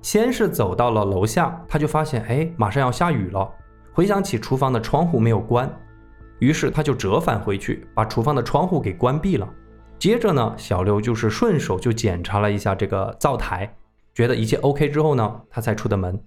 [0.00, 3.46] 先是走到了楼下，他就发现，哎，马上要下雨了。
[3.92, 5.70] 回想起厨房的窗户没有关，
[6.38, 9.46] 于是他就折返回去，把厨房的窗户给关闭了。
[9.98, 13.70] 接着呢，小刘就是顺手就检查了一下这个灶台，
[14.14, 16.18] 觉得一切 OK 之后呢，他才出的门。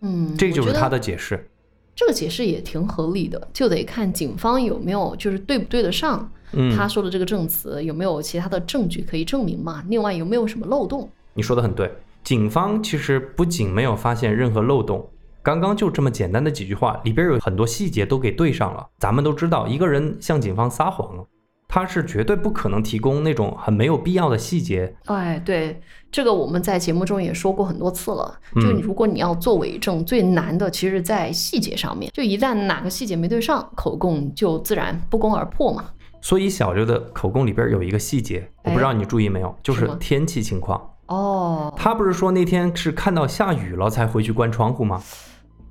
[0.00, 1.48] 嗯，这就是他的解释。
[1.94, 6.45] 这个解释也挺合理的，就得看警方有没有就是对不对得上嗯，
[6.76, 9.84] 他说的这个证词，有没有其他的证据可以证明嘛？
[9.88, 11.08] 另外有没有什么漏洞？
[11.34, 11.92] 你说的很对，
[12.24, 15.08] 警方其实不仅没有发现任何漏洞，
[15.42, 18.86] 刚刚就这么简单的几句话，里边有很多细节都给对上了。
[18.98, 21.26] 咱们都知道，一个人向警方撒谎了，
[21.68, 24.96] 他是绝对不可能提供那种很没有必要的细节。
[25.04, 28.38] 哎，对，这个我们在节目中也说过很多次了。
[28.54, 32.10] 嗯就你如果你要做伪证，最难的其实在细节上面。
[32.14, 35.84] 就一旦哪个细节没对上，口供就自然不攻而破嘛。
[36.26, 40.90] 所以小刘的口供里边有一个细节，我不知道你注意没有，就是天气情况。
[41.06, 45.00] 哦，他不是说那天是看到下雨了才回去关窗户吗？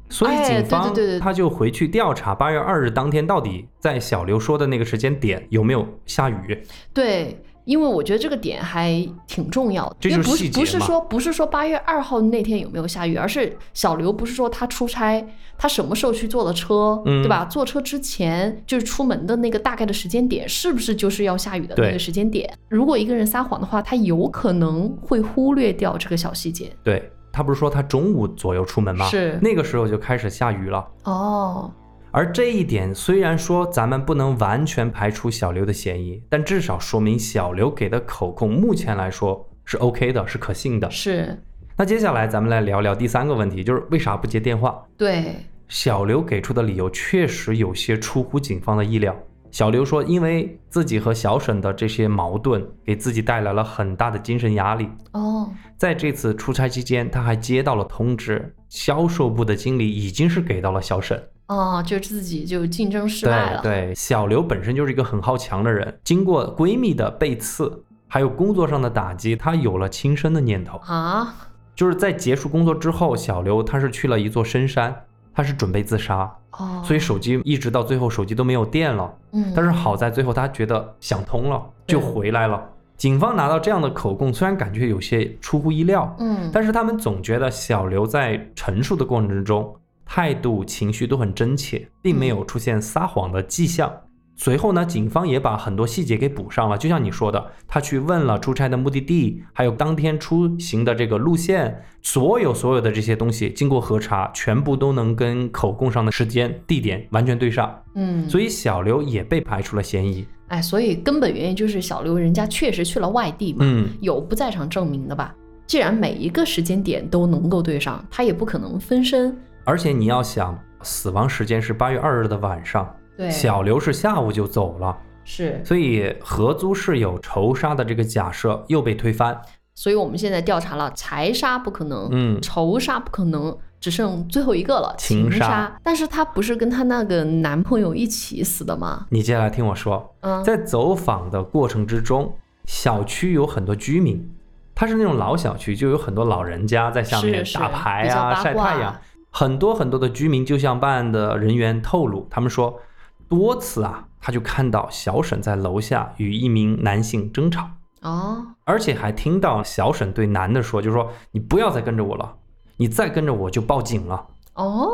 [0.09, 6.63] 所以警方他就回去调查八月二日当天到底在小刘说的那个时间点有没有下雨。
[6.93, 15.25] 对，因为我觉得这个点还挺重要的，这因为不就是细节嘛不是说不是说八月二号那天有没有下雨，而是小刘不是说他出差，
[15.57, 17.45] 他什么时候去坐的车，嗯对吧？
[17.45, 22.51] 坐车之前就是出门的那个大概的时间点，是不是就是要下雨的那个时间点？
[22.69, 26.71] 如果一个人撒谎的话，他有可能会忽略掉这个小细节。
[26.83, 29.07] 对他不是说他中午左右出门吗？
[29.09, 30.85] 是那个时候就开始下雨了。
[31.03, 31.71] 哦，
[32.15, 40.89] 而这一点虽然说咱们不能完全排除小刘的嫌疑，但至少说明小刘给的口供目前来说是 OK 的，是可信的。
[40.89, 41.37] 是
[41.75, 44.81] 那接下来咱们来聊聊第三个问题，就是为啥不接电话？
[44.95, 45.35] 对，
[45.67, 49.13] 小刘给出的理由确实有些出乎警方的意料。
[49.51, 54.87] 小刘说，因为自己和小沈的这些矛盾，给自己带来了很大的精神压力。
[55.11, 61.21] 哦，在这次出差期间，他还接到了通知，销售部的经理已经是给到了小沈。
[61.47, 63.61] 哦，就自己就竞争失败了。
[63.61, 70.77] 对对，小刘本身就是一个很好强的人，经过闺蜜的背刺，还有工作上的打击，他有了轻生的念头。
[70.85, 71.35] 啊，
[71.75, 75.03] 就是在结束工作之后，小刘他是去了一座深山，
[75.33, 79.13] 他是准备自杀，哦，所以手机一直到最后手机都没有电了。
[79.33, 82.61] 嗯，但是好在最后他觉得想通了，就回来了。
[82.97, 89.75] 警方拿到这样的口供，虽然感觉有些出乎意料，嗯，但是他们总觉得小刘在陈述的过程之中，
[90.05, 93.91] 态度、情绪都很真切，并没有出现撒谎的迹象。
[94.37, 110.25] 随后呢，警方也把很多细节给补上了，就像你说的，他去问了出差的目的地，还有当天出行的这个路线，所有所有的这些东西，经过核查，全部都能跟口供上的时间、地点完全对上，嗯，所以小刘也被排除了嫌疑。
[110.49, 115.33] 哎，所以根本原因就是小刘人家确实去了外地嘛，嗯，有不在场证明的吧？
[115.65, 119.35] 既然每一个时间点都能够对上，他也不可能分身。
[119.65, 124.95] 而且你要想，死亡时间是八月二日的晚上，对，小刘是下午就走了。
[125.23, 129.35] 是，所以合租室友仇杀的这个假设又被推翻。
[129.73, 135.79] 所以我们现在调查了，财杀不可能，嗯，仇杀不可能，只剩最后一个了，情杀杀。
[135.83, 139.07] 但是她不是跟她那个男朋友一起死的吗？
[139.09, 142.31] 你接下来听我说，嗯，在走访的过程之中，
[142.65, 144.31] 小区有很多居民，
[144.75, 148.95] 它是那种老小区，就有很多老人家在下面打牌啊、晒太阳。
[149.37, 152.79] 很多很多的居民就向办案的人员透露，他们说
[153.27, 157.67] 多次啊，他就看到小沈在楼下与一名男性争吵。
[158.01, 162.33] 哦，而且还听到小沈对男的说，就是说你不要再跟着我了，
[162.77, 164.25] 你再跟着我就报警了。
[164.53, 164.89] 哦，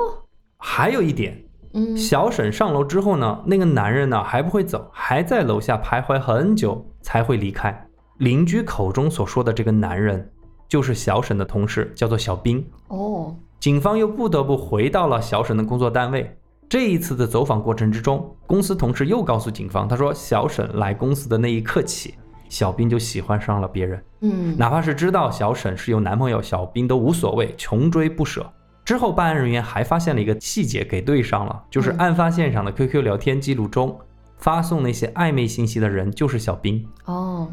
[0.57, 7.87] 还有一点，嗯，小沈上楼之后呢，那个男人呢还不会走，还在楼下徘徊很久才会离开。
[8.17, 10.31] 邻居口中所说的这个男人，
[10.67, 12.65] 就是小沈的同事，叫做小兵。
[12.87, 16.35] 哦，警方又不得不回到了小沈的工作单位。
[16.67, 22.15] 这一次的走访过程之中，公司同事又告诉警方，他说小沈来公司的那一刻起，
[22.49, 24.03] 小兵就喜欢上了别人。
[24.21, 28.51] 嗯，哪怕是知道小沈是有男朋友，小兵都无所谓，穷追不舍。
[28.83, 33.95] 之后，办案人员还发现了一个细节，给对上了，就是嗯案发现场的 QQ 聊天记录中，
[34.37, 36.83] 发送那些暧昧信息的人就是小兵。
[37.05, 37.47] 哦，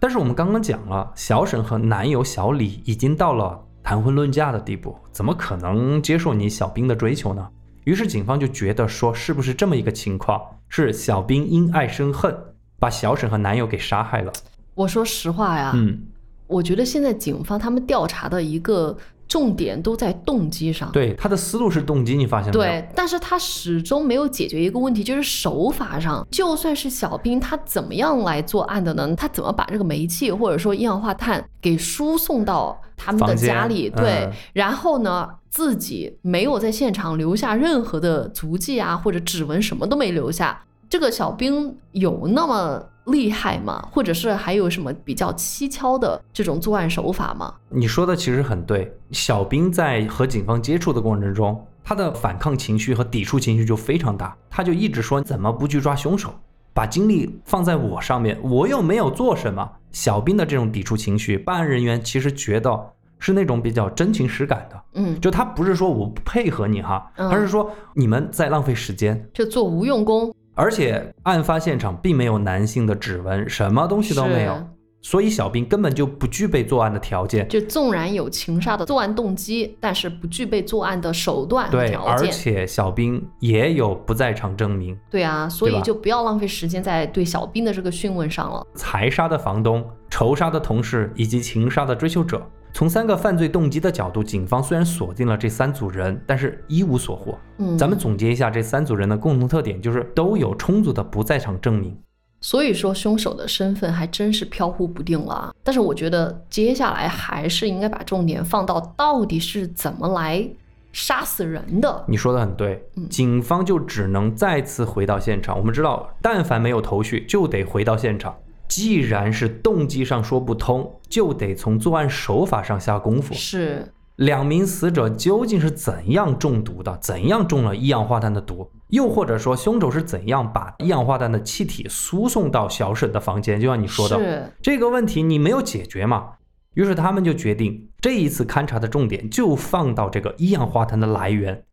[0.00, 7.46] 但是我们刚刚讲了，小沈和男友小李已经到了谈婚论嫁的地步，怎么可能接受你小兵的追求呢？
[7.84, 12.34] 于是警方就觉得说，是不是这么一个情况，是小兵因爱生恨，
[12.78, 14.32] 把小沈和男友给杀害了？
[14.74, 16.00] 我说实话呀，嗯，
[16.46, 18.96] 我觉得现在警方他们调查的一个
[19.28, 20.90] 重点都在动机上。
[20.92, 22.64] 对，他的思路是动机，你发现没有？
[22.64, 29.14] 对，但是他始终没有解决一个问题，就是手法上，就算是小兵，他怎么样来作案的呢？
[29.16, 33.90] 他怎么把这个煤气或者说一氧化碳给输送到他们的家里？
[33.90, 40.62] 对，嗯然后呢，自己没有在现场留下任何的足迹啊，或者指纹，什么都没留下。
[40.94, 43.84] 这个小兵有那么厉害吗？
[43.90, 47.52] 或者是还有什么比较蹊跷的这种作案手法吗？
[47.68, 48.96] 你说的其实很对。
[49.10, 56.32] 小兵在和警方接触的过程中，他的反抗情绪和抵触情绪就非常大，他就一直说怎么不去抓凶手，
[56.72, 59.68] 把精力放在我上面，我又没有做什么。
[59.90, 69.28] 小兵的这种抵触情绪，办案人员其实觉得是那种比较真情实感的，嗯，就他不是说我不配合你哈，嗯而是说你们在浪费时间。
[69.34, 74.66] 就做无用功，而且案发现场并没有男性的指纹，什么东西都没有，
[75.00, 77.48] 所以小兵根本就不具备作案的条件。
[77.48, 82.28] 就纵然有情杀的作案动机，但是不具备作案的手段和对，而。
[82.34, 84.98] 且小兵也有不在场证明。
[85.10, 88.66] 对啊，所以就不要浪费时间在对小兵的这个讯问上了。
[88.74, 92.40] 财杀的房东、仇杀的同事以及情杀的追求者，
[92.72, 97.36] 从三个犯罪动机的角度，警方虽然锁定了这三组人，但是一无所获。
[97.58, 101.98] 嗯，咱们总结一下这三组人的共同特点，就是都有充足的不在场证明。
[102.40, 105.52] 所以说凶手的身份还真是飘忽不定了啊。
[105.64, 110.48] 但是我觉得接下来还是应该把重点放到到底是怎么来
[110.92, 112.04] 杀死人的。
[112.06, 115.58] 你说的很对嗯，警方就只能再次回到现场。
[115.58, 118.32] 我们知道，但凡没有头绪，就得回到现场。
[118.68, 123.34] 既然是动机上说不通，就得从作案手法上下功夫。
[123.34, 126.96] 是，两名死者究竟是怎样中毒的？
[127.00, 128.70] 怎样中了一氧化碳的毒？
[128.88, 133.60] 又或者说，凶手是怎样把一氧化碳的气体输送到小沈的房间？
[133.60, 136.30] 就像你说的，是，这个问题你没有解决嘛？
[136.74, 141.64] 于是他们就决定，这一次勘查的重点就放到这个一氧化碳的来源。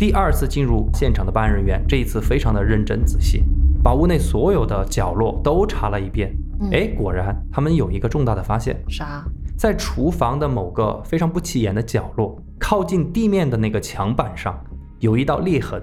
[0.00, 3.44] 第二次进入现场的办案人员，这一次非常的认真仔细，
[3.84, 6.34] 把屋内所有的角落都查了一遍。
[6.58, 9.22] 嗯哎，果然他们有一个重大的发现，啥？
[9.58, 14.58] 在厨房的某个非常不起眼的角落，靠近地面的那个墙板上
[15.00, 15.82] 有一道裂痕。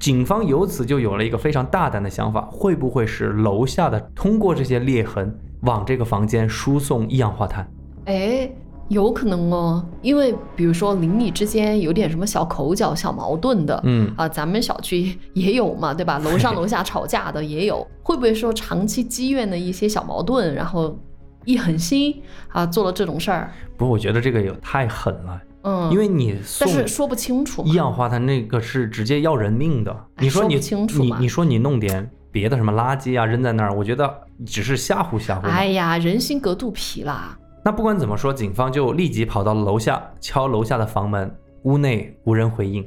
[0.00, 7.70] 警方由此就有了一个非常大胆的想法：会不会是楼下的通过这些裂痕往这个房间输送一氧化碳？
[8.06, 8.50] 哎，
[8.92, 16.18] 有可能哦，因为比如说邻里之间有点什么小口角、小矛盾的，嗯，啊，咱们小区也有嘛，对吧？
[16.18, 20.96] 楼上楼下吵架的 也有，会不会说长期积怨的一些小矛盾，然后
[21.44, 23.50] 一狠心啊做了这种事儿？
[23.76, 29.96] 不过我觉得这个也太狠了，嗯，因为你送但是说不清楚一氧化碳那个是直接要人命的。
[30.18, 30.60] 你说你
[30.98, 34.12] 你你说你弄点别的什么垃圾啊扔在那儿，我觉得
[34.44, 35.48] 只是吓唬吓唬嘛。
[35.48, 37.38] 哎呀，人心隔肚皮啦。
[37.64, 41.32] 那不管怎么说，警方就立即跑到了楼下，敲楼下的房门，
[41.62, 42.84] 屋内无人回应。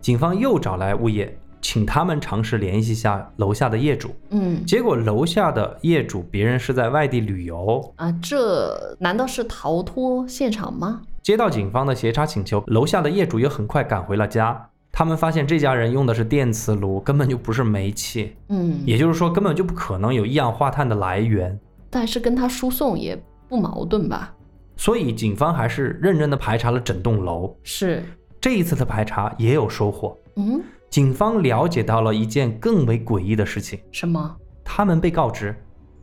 [0.00, 4.14] 警方又找来物业，请他们尝试联系一下楼下的业主。
[4.30, 11.02] 嗯结果楼下的业主别人是在外地旅游，啊，这难道是逃脱现场吗？
[11.22, 14.70] 接到警方的协查请求，楼下的业主也很快赶回了家。
[14.92, 21.58] 他们发现这家人用的是电磁炉，根本就不是煤气，嗯，也就是说根本就不可能有一氧化碳的来源。
[21.90, 24.34] 但是跟他输送也不矛盾吧？
[24.76, 27.56] 所以警方还是认真的排查了整栋楼。
[27.62, 28.04] 是，
[28.40, 33.80] 这一次的排查也有收获，嗯，警方了解到了一件更为诡异的事情。
[33.90, 34.36] 什么？
[34.62, 35.56] 他们被告知，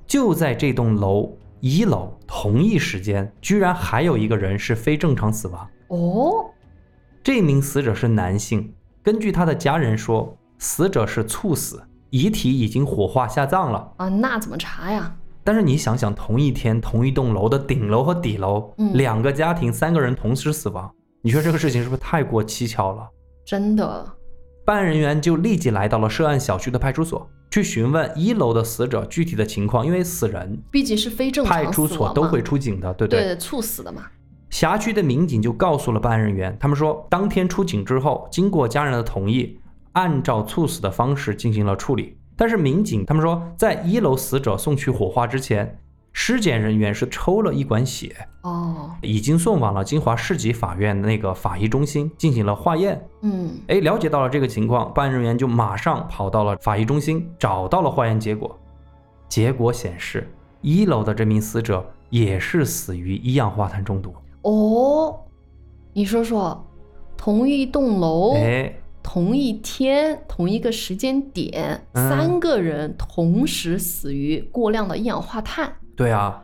[0.08, 5.68] 就在这栋楼一楼同一时间，居然还有一个人是非正常死亡。
[5.90, 6.50] 哦，
[7.22, 8.74] 这名死者是男性，
[9.04, 13.94] 根据他的家人说，死者是猝死，遗体已经火化下葬了。
[13.98, 15.16] 啊，那怎么查呀？
[15.44, 20.90] 但是你想想，同一天同一栋楼的顶楼和底楼，嗯两个家庭三个人同时死亡，
[21.22, 23.08] 你说这个事情是不是太过蹊跷了？
[23.46, 24.06] 真的，
[24.66, 33.24] 办案人员就立即来到了涉案小区的派出所，去询问一楼的死者具体的情况，因为死人毕竟是非正常派出所都会出警的，对不对？
[33.24, 34.04] 对猝死的嘛。
[34.50, 39.60] 辖区的民警就告诉了办案人员，他们说，当天出警之后，经过家人的同意，
[39.94, 42.16] 按照猝死的方式进行了处理。
[42.44, 45.80] 但是民警他们说，在一楼死者送去火化之前，
[46.12, 53.02] 尸检人员是抽了一管血，哦，已经送往了金华市级法院那个法医中心进行了化验。
[53.22, 58.60] 嗯，哎，了解到了这个情况，办案人员就马上跑到了法医中心，找到了化验结果。
[59.30, 60.30] 结果显示，
[60.60, 64.14] 一楼的这名死者也是死于一氧化碳中毒。
[64.42, 65.18] 哦，
[65.94, 66.62] 你说说，
[67.16, 72.10] 同一栋楼，哎，同一天，同一个时间点，嗯。
[72.10, 76.44] 三个人同时死于过量的一氧化碳，对啊，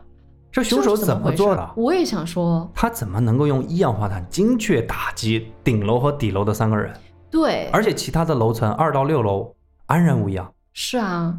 [0.52, 1.70] 这凶手怎么做的？
[1.76, 6.94] 我也想说，他怎么能够用一氧化碳精确打击顶楼和底楼的三个人，
[7.30, 9.54] 对，而且其他的楼层二到六楼
[9.86, 10.52] 安然无恙？
[10.72, 11.36] 是啊，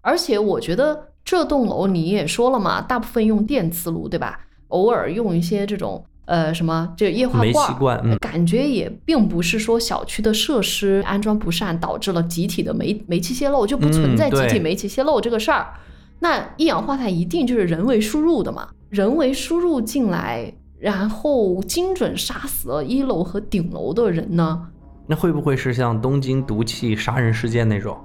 [0.00, 4.40] 而且我觉得这栋楼你也说了嘛，大部分用电磁炉，对吧？
[4.68, 15.66] 偶尔用一些这种呃什么这液化煤罐感觉也并不是说小区的设施安装不善导致了集体的煤煤气泄漏，就不存在集体煤气泄漏这个事儿。
[16.18, 24.68] 那一氧化碳一定就是人为输入的嘛，人为输入进来，然后精准杀死了一楼和顶楼的人呢？
[25.06, 27.96] 那会不会是像东京毒气杀人事件那种？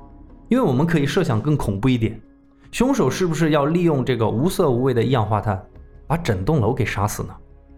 [0.49, 2.19] 因为我们可以设想更恐怖一点，
[2.71, 5.59] 凶手是不是要利用这个无色无味的一氧化碳，
[6.05, 7.29] 把整栋楼给杀死呢？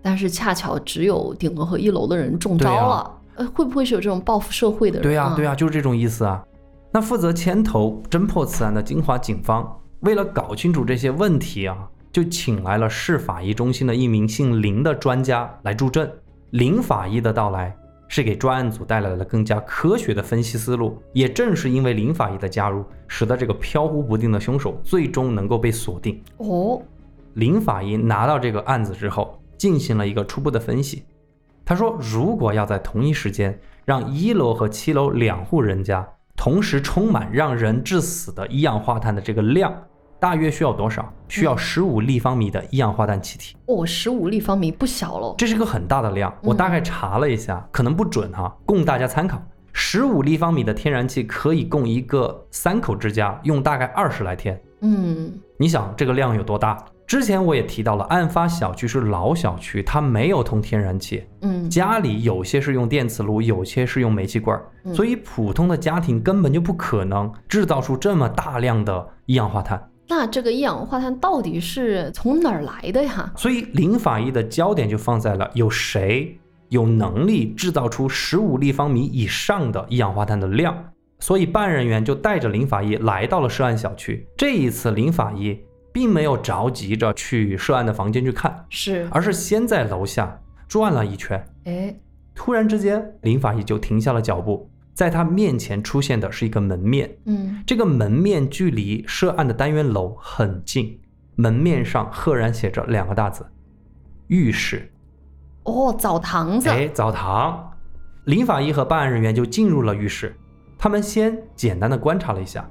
[0.04, 5.04] 但是恰巧只有顶楼和一楼的人中招了，呃，会不会是有这种报复社会的人？
[5.04, 6.43] 对呀、啊，对呀、就是这种意思啊。
[6.91, 16.12] 那负责牵头侦破此案的金华警方，为了搞清楚这些问题啊，就请来了市法医中心的一名姓林的专家来助阵。
[16.51, 17.76] 林法医的到来，
[18.08, 21.01] 是给专案组带来了更加科学的分析思路。
[21.14, 26.22] 也正是因为林法医的加入，使得这个飘忽不定的凶手最终能够被锁定。
[26.38, 26.80] 哦，
[27.34, 31.05] 林法医拿到这个案子之后，进行了一个初步的分析。
[31.64, 36.05] 他说，如果要在同一时间让一楼和七楼两户人家
[36.36, 39.74] 同时充满让人致死的一氧化碳的这个量，
[40.20, 41.09] 大约需要多少？
[41.30, 45.34] 需要十五立方米的一氧化碳气体，哦，十五立方米不小了。
[45.38, 46.36] 这是个很大的量。
[46.43, 49.41] 我大概查了一下，可能不准哈，供大家参考。
[49.72, 54.61] 十五立方米的天然气可以供一个三口之家用大概二十来天。
[54.82, 56.84] 嗯，你想这个量有多大？
[57.06, 69.89] 之前我也提到了，案发小区是老小区，它没有通天然气，嗯，家里有些是用电磁炉，有些是用煤气罐儿，嗯所以普通的家庭根本就不可能制造出这么大量的一氧化碳。
[70.08, 73.32] 那这个一氧化碳到底是从哪儿来的呀？
[73.36, 76.38] 所以林法医的焦点就放在了有谁
[76.70, 80.76] 有能力制造出十五立方米以上的一氧化碳的量。
[81.20, 84.28] 所以办案人员就带着林法医来到了涉案小区。
[84.36, 85.58] 这一次，林法医
[85.94, 91.46] 并没有着急着去涉案的房间去看，是，而是先在楼下转了一圈。
[91.66, 91.96] 哎，
[92.34, 97.16] 突然之间，林法医就停下了脚步，在他面前出现的是一个门面。
[97.26, 101.00] 嗯，这个门面距离涉案的单元楼很近，
[101.36, 103.46] 门面上赫然写着两个大字：
[104.28, 104.91] 浴室。
[105.66, 106.70] 哦，澡堂子。
[106.70, 107.72] 哎，澡堂，
[108.26, 110.36] 林法医和办案人员就进入了浴室，
[110.78, 112.68] 他们先简单的观察了一下。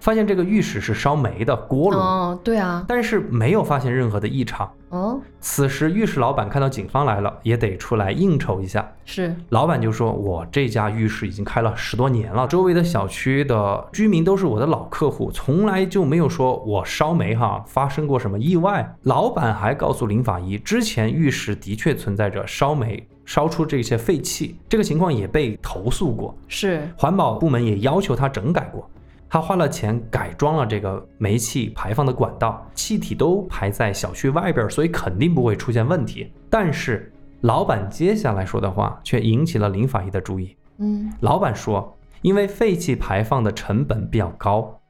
[0.00, 4.70] 发现这个浴室是烧煤的锅炉，哦，对啊，但是没有发现任何的异常。
[4.90, 8.88] 哦，此时浴室老板看到警方来了，也得出来应酬一下。
[9.04, 28.88] 是，老板就说：“我这家浴室已经开了十多年了，周围的小区的居民都是我的老客户，从来就没有说我烧煤哈发生过什么意外。”老板还告诉林法医，之前浴室的确存在着烧煤烧出这些废气，这个情况也被投诉过，是，环保部门也要求他整改过。
[29.28, 36.32] 他花了钱改装了这个煤气排放的管道，气体都排在小区外边，所以肯定不会出现问题。
[36.48, 40.56] 但是老板接下来说的话却引起了林法医的注意。
[40.78, 44.80] 嗯，老板说，因为废气排放的成本比较高，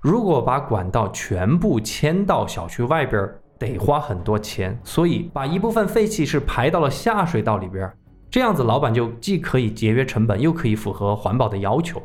[0.00, 3.28] 如果把管道全部迁到小区外边，
[3.58, 7.90] 得花很多钱，所以把一部分废气是排到了下水道里边，
[8.30, 12.02] 这样子老板就既可以节约成本，又可以符合环保的要求。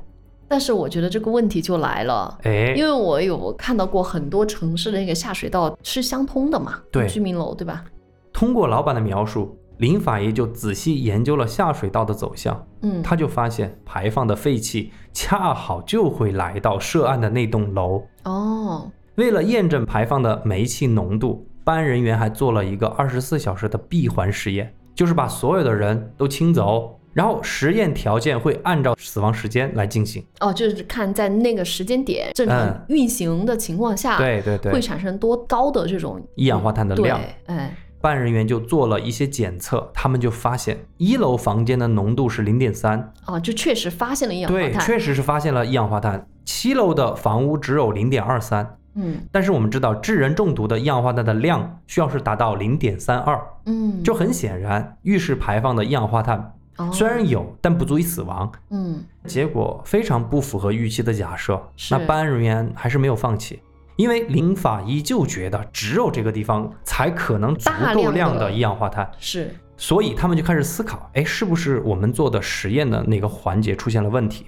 [0.52, 7.86] 但是我觉得这个问题就来了，哎，因为我有看到过很多城市的那个下水道是相通的嘛，对，居民楼对吧？
[8.34, 18.04] 通过老板的描述，林法医就仔细研究了下水道的走向，嗯，他就发现排放的废气恰好就会来到涉案的那栋楼。
[18.26, 27.00] 哦，为了验证排放的煤气浓度，办案人员还做了一个二十四小时的闭环实验，就是把所有的人都清走。
[27.14, 37.20] 然后实验条件会按照死亡时间来进行哦，就是看在那个时间点正常运行的情况下，对对对，会产生多高的这种一氧化碳的量。
[37.48, 46.28] 哎，办案人员就做了一些检测，他们就发现一楼房间的浓度是零点三，哦，就确实发现了一氧化碳，对，确实是发现了一氧化碳。
[46.46, 56.54] 七楼的房屋只有零点二三，嗯，但是我们知道致人中毒的一氧化碳的量需要是达到零点三二，嗯，就很显然浴室排放的一氧化碳。
[56.92, 58.52] 虽然有，但不足以死亡。
[58.70, 61.62] 嗯，结果非常不符合预期的假设。
[61.90, 63.62] 那办案人员还是没有放弃，
[63.98, 69.12] 因为林法医就觉得只有这个地方才可能足够量的一氧化碳。
[69.20, 74.46] 是，所以他们就开始思考：哎，是不是我们做的实验的那个环节出现了问题？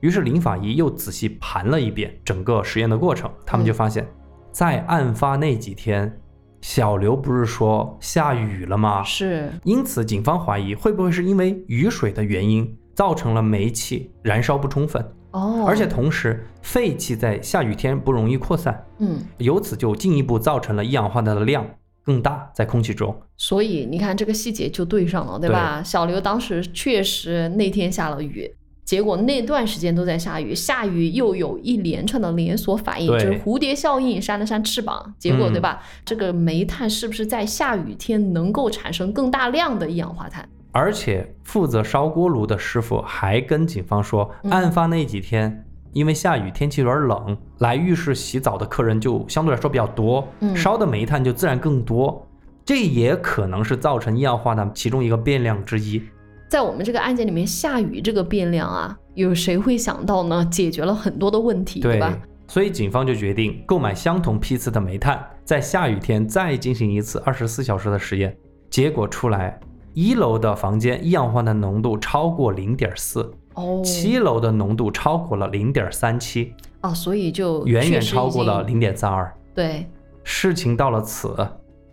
[0.00, 4.06] 于是林法医又仔细盘了一遍整个实验的过程，他们就发现，
[4.52, 6.20] 在案发那几天。
[6.64, 9.04] 小刘不是说下雨了吗？
[9.04, 21.66] 是，因此警方怀疑会不会是因为雨水的原因造成了煤气燃烧不充分哦，而且同时废气在下雨天不容易扩散，嗯，由此就进一步造成了一氧化碳的量
[22.02, 23.14] 更大在空气中。
[23.36, 25.82] 所以你看这个细节就对上了，对吧？
[25.82, 28.50] 小刘当时确实那天下了雨。
[28.84, 35.82] 结果那段时间都在下雨，下雨又有一连串的连锁反应，就是蝴蝶效应，扇了扇翅膀，结果对吧？
[36.04, 40.46] 这个煤炭是不是在下雨天能够产生更大量的一氧化碳？
[40.72, 52.26] 而且负责烧锅炉的师傅还跟警方说，案发那几天因为下雨，天气有点冷，来浴室洗澡的客人就相对来说比较多，烧的煤炭就自然更多，
[52.64, 56.02] 这也可能是造成一氧化碳其中一个变量之一。
[56.48, 60.46] 在我们这个案件里面，下雨这个变量啊，有谁会想到呢？
[60.50, 62.16] 解决了很多的问题，对吧？
[62.46, 68.36] 所以警方就决定购买相同批次的煤炭，在下雨天再进行一次二十四小时的实验。
[68.70, 69.58] 结果出来，
[69.94, 79.34] 一楼的房间一氧化碳浓度超过零点四，哦，七楼的浓度超过了零点三七，啊，所以就远远超过了零点三二。
[79.54, 79.86] 对，
[80.22, 81.34] 事情到了此，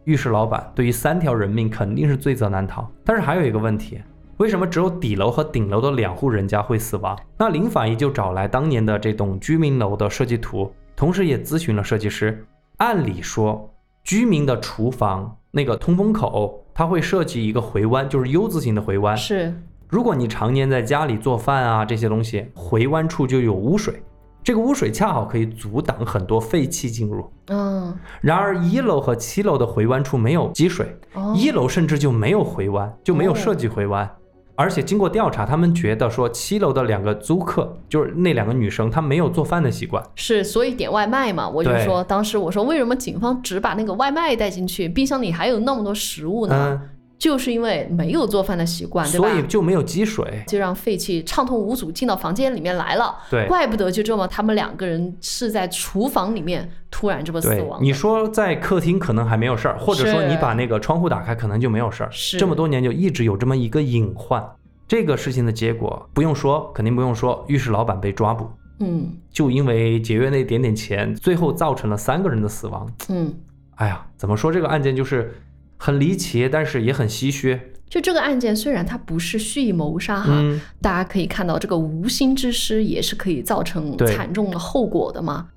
[0.03, 2.87] 浴室老板对于三条人命肯定是罪责难逃。
[3.05, 3.99] 但是还有一个问题。
[4.41, 7.15] 为什么只有底楼和顶楼的两户人家会死亡？
[7.37, 12.43] 那林法医就找来当年的这栋居民楼的设计图，同时也咨询了设计师。
[12.77, 13.71] 按理说，
[14.03, 19.15] 居民的厨房那个通风口，它会设计一个回弯，就是 U 字形的回弯。
[19.15, 19.53] 是，
[19.87, 24.01] 如果你常年在家里做饭啊，这些东西回弯处就有污水，
[24.41, 27.31] 这个污水恰好可以阻挡很多废气进入。
[27.49, 27.95] 嗯。
[28.21, 30.97] 然而一楼和七楼的回弯处没有积水，
[31.35, 34.09] 一楼甚至就没有回弯，就没有设计回弯。
[34.55, 41.49] 而且经过调查，他们觉得说七楼的两个租客，就是那两个女生，她没有做饭的习惯，是所以点外卖嘛？
[41.49, 46.81] 我就说，当时我说，为什么警方只把那个外卖带进去，冰箱里还有那么多食物呢？
[47.21, 49.29] 就是因为没有做饭的习惯，对吧？
[49.29, 53.15] 所以就没有积水，就让废气畅通无阻进到房间里面来了。
[53.29, 57.79] 对，怪不得就这么，他们两个人是在厨房里面突然这么死亡。
[57.79, 62.09] 你说在客厅可能还没有事儿，或者说你把那个窗户打开，可能就没有事儿。
[62.11, 64.43] 是，这么多年就一直有这么一个隐患。
[64.87, 68.49] 这个事情的结果不用说，肯定不用说，浴室老板被抓捕。
[68.79, 72.91] 嗯，就因为节约那点点钱，最后造成了三个人的死亡。
[73.09, 73.31] 嗯，
[73.75, 75.35] 哎呀，怎么说这个案件就是
[75.83, 77.59] 很离奇，但是也很唏嘘。
[77.89, 85.47] 就这个案件，虽然它不是蓄意谋杀哈，嗯，大家可以看到这个无心之失也是可以造成惨重的后果的嘛。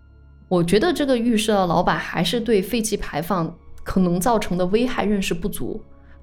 [0.49, 5.79] 我觉得这个浴室的老板还是对废气排放可能造成的危害认识不足，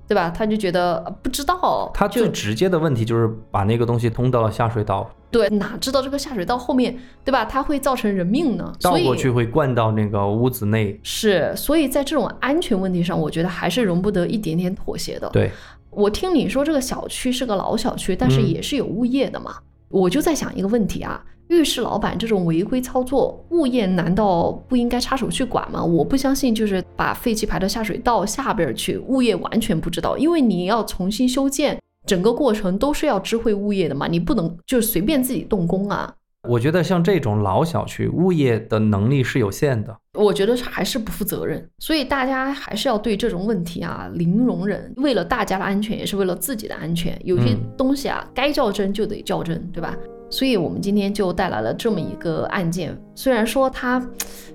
[0.08, 0.32] 对吧？
[0.32, 7.46] 他就觉得呃不知道，他就最直接的问题就是把那个东西通到了下水道，对，哪知道这个下水道后面，对吧？
[7.46, 8.74] 它会造成人命呢？
[8.82, 11.00] 倒过去会灌到那个屋子内。
[11.02, 15.30] 是，所以在这种安全问题上，我觉得还是容不得一点点妥协的。
[15.30, 15.50] 对，
[15.90, 19.56] 我听你说这个小区是个老小区，但是嗯也是有物业的嘛，
[19.90, 21.24] 我就在想一个问题啊。
[21.48, 25.84] 浴室老板这种违规操作，物业难道不应该插手去管吗？
[25.84, 36.14] 我不相信，就是把废气排到下水道下边去，物业完全不知道，因为你要重新修建，整个过程都是要知会物业的嘛，你不能就是随便自己动工啊。
[36.50, 39.96] 我觉得像这种老小区，物业的能力是有限的。
[40.18, 47.16] 我觉得还是不负责任，所以大家还是要对这种问题啊零容忍，为了大家的安全，也是为了自己的安全。
[47.24, 49.96] 有些嗯东西啊，该较真就得较真，对吧？
[50.32, 54.04] 所以我们今天就带来了这么一个案件，虽然说它，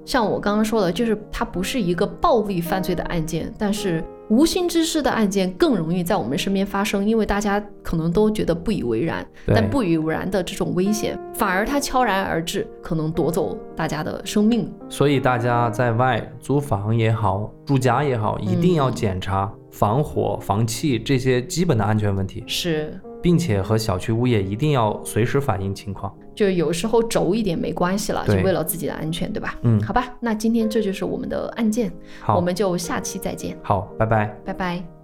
[0.05, 14.73] 像我刚刚说的，就是它不是一个暴力犯罪的案件，但是无心之失的案件更容易在我们身边发生，因为大家可能都觉得不以为然，但不以为然的这种危险，反而它悄然而至，可能夺走大家的生命。
[14.89, 26.17] 所以大家在外租房也好，住家也好，一定要嗯检查防火、防气这些基本的安全问题，是，并且和小区物业一定要随时反映情况。
[26.33, 29.59] 就有时候轴一点没关系了，就为了自己的安全，对吧？
[29.63, 34.27] 嗯，好吧，那今天这就是我们的案件，好，我们就下期再见，好，拜拜。
[34.45, 34.96] 拜拜。